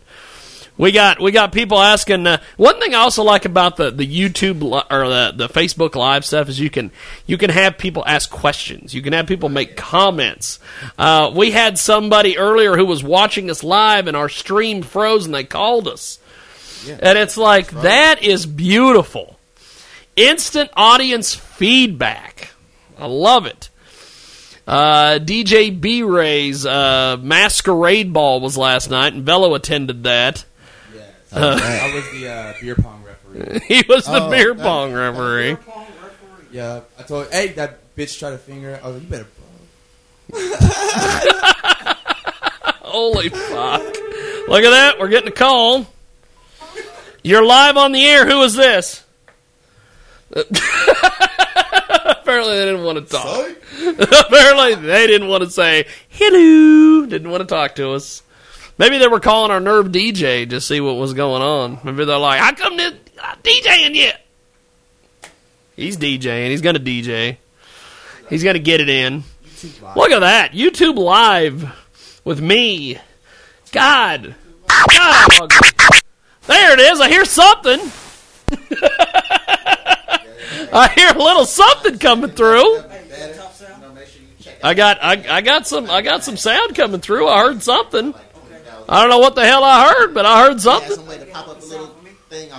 We 0.81 0.93
got 0.93 1.21
we 1.21 1.31
got 1.31 1.53
people 1.53 1.79
asking. 1.79 2.27
Uh, 2.27 2.41
one 2.57 2.81
thing 2.81 2.95
I 2.95 3.01
also 3.01 3.23
like 3.23 3.45
about 3.45 3.77
the 3.77 3.91
the 3.91 4.07
YouTube 4.07 4.63
li- 4.63 4.83
or 4.91 5.09
the 5.11 5.35
the 5.37 5.47
Facebook 5.47 5.95
Live 5.95 6.25
stuff 6.25 6.49
is 6.49 6.59
you 6.59 6.71
can 6.71 6.91
you 7.27 7.37
can 7.37 7.51
have 7.51 7.77
people 7.77 8.03
ask 8.07 8.31
questions. 8.31 8.95
You 8.95 9.03
can 9.03 9.13
have 9.13 9.27
people 9.27 9.51
make 9.51 9.77
comments. 9.77 10.59
Uh, 10.99 11.33
we 11.35 11.51
had 11.51 11.79
somebody 11.79 12.39
earlier 12.39 12.79
who 12.79 12.87
was 12.87 13.05
watching 13.05 13.51
us 13.51 13.63
live 13.63 14.07
and 14.07 14.17
our 14.17 14.31
stream 14.31 14.81
froze 14.81 15.27
and 15.27 15.35
they 15.35 15.45
called 15.45 15.87
us, 15.87 16.19
and 16.89 17.19
it's 17.19 17.37
like 17.37 17.71
that 17.83 18.23
is 18.23 18.47
beautiful. 18.47 19.39
Instant 20.17 20.71
audience 20.79 21.35
feedback. 21.35 22.55
I 22.99 23.05
love 23.05 23.45
it. 23.45 23.69
Uh, 24.67 25.19
DJ 25.19 25.79
B 25.79 26.03
Ray's 26.03 26.65
uh, 26.65 27.19
masquerade 27.21 28.15
ball 28.15 28.41
was 28.41 28.57
last 28.57 28.89
night, 28.89 29.13
and 29.13 29.25
Velo 29.25 29.55
attended 29.55 30.05
that. 30.05 30.47
Yes. 31.33 31.43
Uh, 31.43 31.61
I 31.63 31.95
was 31.95 32.11
the 32.13 32.29
uh, 32.29 32.55
beer 32.61 32.75
pong 32.75 33.05
referee. 33.05 33.61
he 33.69 33.85
was 33.89 34.05
the 34.07 34.25
Oh, 34.25 34.31
beer 34.31 34.53
that- 34.55 34.63
pong 34.65 34.93
referee. 34.93 35.57
Yeah, 36.53 36.81
I 36.99 37.03
told 37.05 37.31
hey 37.33 37.49
that 37.53 37.95
bitch 37.97 38.19
tried 38.19 38.31
to 38.31 38.39
finger. 38.39 38.81
I 38.83 38.87
was 38.89 38.97
like, 38.97 39.05
you 39.05 39.09
better. 39.09 39.27
Holy 42.83 43.29
fuck! 43.29 43.83
Look 44.49 44.65
at 44.65 44.71
that. 44.71 44.97
We're 44.99 45.09
getting 45.09 45.29
a 45.29 45.33
call. 45.33 45.87
You're 47.23 47.45
live 47.45 47.77
on 47.77 47.93
the 47.93 48.05
air. 48.05 48.27
Who 48.27 48.43
is 48.43 48.55
this? 48.55 49.05
Apparently, 50.35 50.59
they 52.59 52.65
didn't 52.65 52.83
want 52.85 52.99
to 52.99 53.05
talk. 53.17 53.51
Apparently, 54.27 54.75
they 54.77 55.07
didn't 55.07 55.29
want 55.29 55.45
to 55.45 55.51
say 55.51 55.87
hello. 56.09 57.07
Didn't 57.07 57.31
want 57.31 57.43
to 57.43 57.47
talk 57.47 57.75
to 57.77 57.93
us. 57.93 58.23
Maybe 58.81 58.97
they 58.97 59.09
were 59.09 59.21
calling 59.21 59.51
our 59.51 59.61
nerve 59.61 59.89
DJ 59.89 60.49
to 60.49 60.59
see 60.59 60.81
what 60.81 60.97
was 60.97 61.13
going 61.13 61.43
on. 61.43 61.81
Maybe 61.85 62.07
they're 62.07 62.17
like, 62.17 62.41
"How 62.41 62.55
come 62.55 62.79
this 62.79 62.95
not 63.15 63.43
DJing 63.45 63.95
yet?" 63.95 64.25
He's 65.77 65.99
DJing. 65.99 66.49
He's 66.49 66.63
gonna 66.63 66.79
DJ. 66.79 67.37
He's 68.31 68.43
gonna 68.43 68.59
get 68.59 68.81
it 68.81 68.89
in. 68.89 69.25
Look 69.95 70.13
at 70.13 70.21
that 70.21 70.53
YouTube 70.53 70.97
live 70.97 71.71
with 72.25 72.41
me. 72.41 72.97
God, 73.71 74.35
God, 74.67 75.53
There 76.47 76.73
it 76.73 76.81
is. 76.81 77.01
I 77.03 77.11
hear 77.11 77.27
something. 77.27 77.81
I 80.73 80.89
hear 80.95 81.11
a 81.11 81.19
little 81.19 81.45
something 81.45 81.99
coming 81.99 82.31
through. 82.31 82.83
I 84.63 84.73
got 84.73 85.05
I, 85.05 85.23
I 85.29 85.41
got 85.43 85.67
some 85.67 85.91
I 85.91 86.01
got 86.01 86.25
some 86.25 86.39
sound 86.39 86.75
coming 86.75 87.03
through. 87.03 87.29
I 87.29 87.41
heard 87.41 87.63
something. 87.63 88.15
I 88.89 89.01
don't 89.01 89.11
know 89.11 89.19
what 89.19 89.35
the 89.35 89.45
hell 89.47 89.63
I 89.65 89.93
heard, 89.93 90.15
but 90.15 90.27
I 90.27 90.43
heard 90.45 90.61
something. 90.61 90.99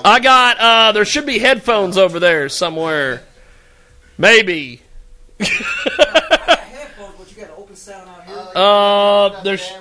I 0.03 0.19
got 0.19 0.57
uh 0.59 0.91
there 0.91 1.05
should 1.05 1.25
be 1.25 1.39
headphones 1.39 1.97
over 1.97 2.19
there 2.19 2.49
somewhere. 2.49 3.23
Maybe. 4.17 4.81
Uh 8.55 9.41
there's 9.43 9.71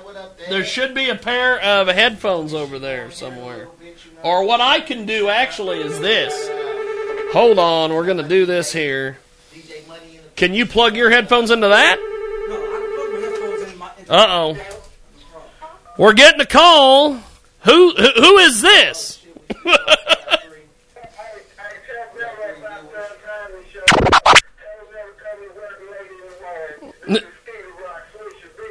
there 0.49 0.65
should 0.65 0.95
be 0.95 1.11
a 1.11 1.17
pair 1.17 1.61
of 1.61 1.89
headphones 1.89 2.55
over 2.55 2.79
there 2.79 3.11
somewhere. 3.11 3.69
Or 4.23 4.45
what 4.45 4.61
I 4.61 4.81
can 4.81 5.07
do 5.07 5.29
actually 5.29 5.81
is 5.81 5.99
this. 6.01 6.33
Hold 7.33 7.59
on, 7.59 7.93
we're 7.93 8.07
gonna 8.07 8.29
do 8.29 8.47
this 8.47 8.73
here. 8.73 9.19
Can 10.37 10.55
you 10.55 10.67
plug 10.67 10.97
your 10.97 11.11
headphones 11.11 11.51
into 11.51 11.69
that? 11.69 11.99
Uh 14.09 14.27
oh. 14.29 14.80
We're 15.99 16.15
getting 16.15 16.41
a 16.41 16.47
call. 16.47 17.15
Who 17.15 17.95
who, 17.95 17.95
who 17.95 18.39
is 18.39 18.63
this? 18.63 19.25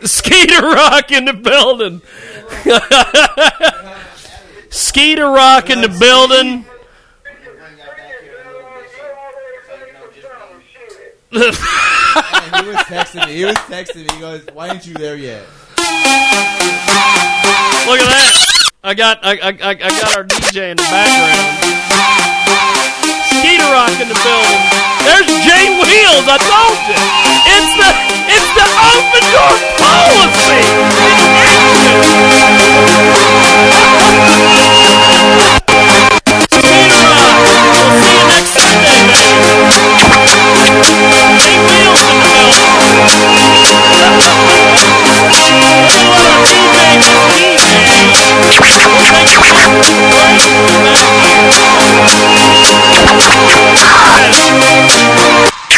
Skeeter 0.04 0.62
Rock 0.62 1.12
in 1.12 1.26
the 1.26 1.34
building. 1.34 2.02
Skeeter 4.70 5.30
Rock 5.30 5.70
in 5.70 5.82
the 5.82 5.90
building. 5.90 6.66
He 11.32 11.38
was 11.38 11.56
texting 12.88 13.28
me. 13.28 13.36
He 13.36 13.46
was 13.46 13.56
texting 13.56 14.08
me. 14.08 14.14
He 14.14 14.20
goes, 14.20 14.46
"Why 14.54 14.70
ain't 14.70 14.86
you 14.86 14.94
there 14.96 15.16
yet?" 15.16 15.46
Look 17.90 18.00
at 18.02 18.10
that. 18.14 18.34
I 18.84 18.94
got 18.94 19.20
I, 19.26 19.34
I, 19.42 19.50
I 19.50 19.74
got 19.74 20.16
our 20.16 20.24
DJ 20.24 20.72
in 20.72 20.78
the 20.78 20.88
background. 20.94 21.42
Skeeter 23.34 23.66
Rock 23.74 23.92
in 23.98 24.08
the 24.08 24.20
building. 24.22 24.62
There's 25.04 25.26
Jay 25.42 25.74
Wheels. 25.74 26.28
I 26.30 26.38
told 26.38 26.78
you. 26.86 27.00
It's 27.50 27.72
the 27.82 27.90
it's 28.30 28.50
the 28.54 28.68
open 28.94 29.26
door 29.34 29.56
policy. 29.82 30.62
Skeeter 36.54 37.10
Rock. 37.10 37.50
We'll 37.60 37.98
see 37.98 38.14
you 38.14 38.26
next 38.30 38.54
Sunday, 38.54 38.86
baby. 38.86 39.20
Jay 41.42 41.58
Wheels 41.58 42.02
in 42.06 42.18
the 42.20 42.28
building. 42.30 42.70
Pledge, 45.40 47.08
I 49.36 49.48
pledge, 49.48 49.90
I 55.32 55.69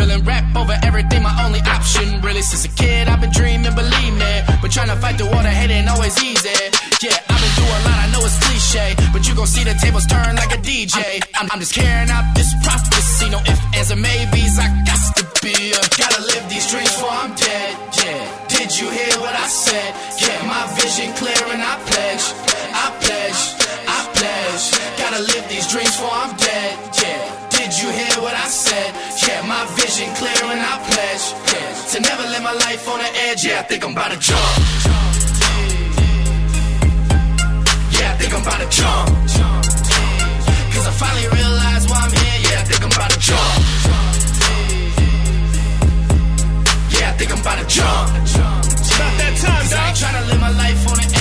feeling. 0.00 0.24
Rap 0.24 0.56
over 0.56 0.76
everything, 0.82 1.22
my 1.22 1.34
only 1.44 1.60
option. 1.60 2.20
Really, 2.22 2.42
since 2.42 2.64
a 2.64 2.72
kid, 2.72 3.08
I've 3.08 3.20
been 3.20 3.32
dreaming, 3.32 3.74
believe 3.74 4.14
me. 4.16 4.32
But 4.62 4.72
trying 4.72 4.88
to 4.88 4.96
fight 4.96 5.18
the 5.18 5.26
water, 5.26 5.48
hate 5.48 5.70
ain't 5.70 5.88
always 5.88 6.16
easy. 6.22 6.56
Yeah, 7.04 7.16
I've 7.28 7.40
been 7.42 7.52
through 7.56 7.72
a 7.76 7.80
lot, 7.86 7.98
I 8.04 8.06
know 8.12 8.22
it's 8.24 8.38
cliche. 8.44 8.96
But 9.12 9.28
you 9.28 9.34
gon' 9.34 9.46
see 9.46 9.64
the 9.64 9.76
tables 9.76 10.06
turn 10.06 10.36
like 10.36 10.52
a 10.56 10.60
DJ. 10.60 10.96
I'm, 11.36 11.48
I'm 11.52 11.60
just 11.60 11.74
carrying 11.74 12.10
out 12.10 12.24
this 12.34 12.50
prophecy. 12.64 13.28
No 13.30 13.38
ifs, 13.44 13.62
ands, 13.76 13.92
or 13.92 14.00
maybes. 14.00 14.56
I 14.58 14.66
got 14.88 15.00
to 15.20 15.24
be 15.44 15.54
a. 15.76 15.80
Gotta 16.00 16.22
live 16.32 16.44
these 16.48 16.66
dreams 16.70 16.92
before 16.96 17.12
I'm 17.12 17.34
dead. 17.36 17.70
Yeah. 18.00 18.22
Did 18.48 18.68
you 18.78 18.88
hear 18.88 19.14
what 19.20 19.34
I 19.34 19.46
said? 19.48 19.90
Yeah, 20.22 20.40
my 20.48 20.62
vision 20.80 21.12
clear 21.20 21.44
and. 21.52 21.62
I 21.62 21.89
Yeah, 33.42 33.60
I 33.60 33.62
think 33.62 33.82
I'm 33.86 33.92
about 33.92 34.10
to 34.10 34.18
jump. 34.18 34.38
Yeah, 37.96 38.12
I 38.12 38.16
think 38.18 38.34
I'm 38.34 38.42
about 38.42 38.60
to 38.60 38.68
jump. 38.68 39.08
Cause 40.74 40.86
I 40.86 40.92
finally 40.92 41.26
realized 41.28 41.88
why 41.88 42.00
I'm 42.04 42.10
here. 42.10 42.50
Yeah, 42.50 42.60
I 42.60 42.64
think 42.64 42.82
I'm 42.84 42.92
about 42.92 43.10
to 43.10 43.18
jump. 43.18 43.64
Yeah, 46.92 47.08
I 47.08 47.12
think 47.16 47.32
I'm 47.32 47.40
about 47.40 47.58
to 47.60 47.66
jump. 47.66 48.10
It's 48.20 48.36
about 48.36 49.14
that 49.16 49.34
time, 49.40 49.68
dog. 49.70 49.80
I 49.80 49.88
ain't 49.88 49.96
tryna 49.96 50.28
live 50.28 50.40
my 50.40 50.50
life 50.50 50.88
on 50.88 50.96
the 50.98 51.04
edge. 51.04 51.19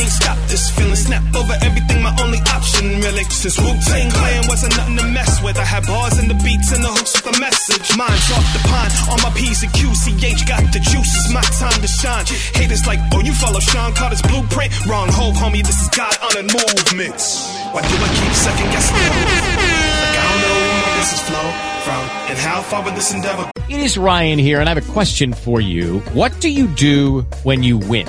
Can't 0.00 0.12
stop 0.12 0.38
this 0.48 0.70
feeling. 0.72 0.96
Snap 0.96 1.22
over 1.36 1.56
everything, 1.60 2.02
my 2.02 2.14
only 2.24 2.40
option, 2.56 3.00
really. 3.04 3.24
Since 3.28 3.60
Wu 3.60 3.70
Tang 3.84 4.10
Clan 4.10 4.48
wasn't 4.48 4.76
nothing 4.76 4.96
to 4.96 5.06
mess 5.12 5.42
with. 5.44 5.56
I 5.58 5.64
had 5.64 5.86
bars 5.86 6.16
and 6.18 6.28
the 6.28 6.38
beats 6.40 6.72
and 6.72 6.82
the 6.82 6.88
hooks 6.88 7.12
with 7.20 7.28
the 7.28 7.36
message. 7.40 7.84
Mine's 7.96 8.28
off 8.32 8.46
the 8.56 8.62
pine, 8.64 8.92
on 9.12 9.18
my 9.20 9.30
P's 9.36 9.62
and 9.62 9.72
Q's. 9.72 10.00
CH 10.00 10.48
got 10.48 10.64
the 10.72 10.80
juice, 10.80 11.12
it's 11.12 11.32
my 11.32 11.44
time 11.60 11.80
to 11.80 11.88
shine. 11.88 12.24
Haters 12.56 12.86
like, 12.86 13.00
oh, 13.12 13.20
you 13.20 13.32
follow 13.32 13.60
Sean 13.60 13.92
Carter's 13.92 14.22
blueprint? 14.22 14.72
Wrong 14.86 15.08
hole, 15.12 15.32
homie, 15.32 15.64
this 15.64 15.76
is 15.80 15.88
God 15.92 16.16
honored 16.24 16.48
movements. 16.48 17.44
Why 17.72 17.82
do 17.84 17.94
I 18.00 18.08
keep 18.16 18.32
second 18.32 18.68
guessing? 18.72 18.96
Like, 18.96 20.16
I 20.16 20.24
don't 20.24 20.40
know 20.40 20.56
where 20.56 20.80
my 20.80 20.92
business 20.96 21.22
flow 21.28 21.46
from 21.84 22.02
and 22.32 22.38
how 22.38 22.62
far 22.62 22.82
with 22.84 22.94
this 22.94 23.12
endeavor. 23.12 23.50
It 23.68 23.78
is 23.78 23.96
Ryan 23.96 24.38
here, 24.38 24.60
and 24.60 24.68
I 24.68 24.74
have 24.74 24.82
a 24.82 24.92
question 24.92 25.32
for 25.32 25.60
you. 25.60 26.00
What 26.12 26.32
do 26.40 26.48
you 26.48 26.66
do 26.66 27.22
when 27.44 27.62
you 27.62 27.78
win? 27.78 28.08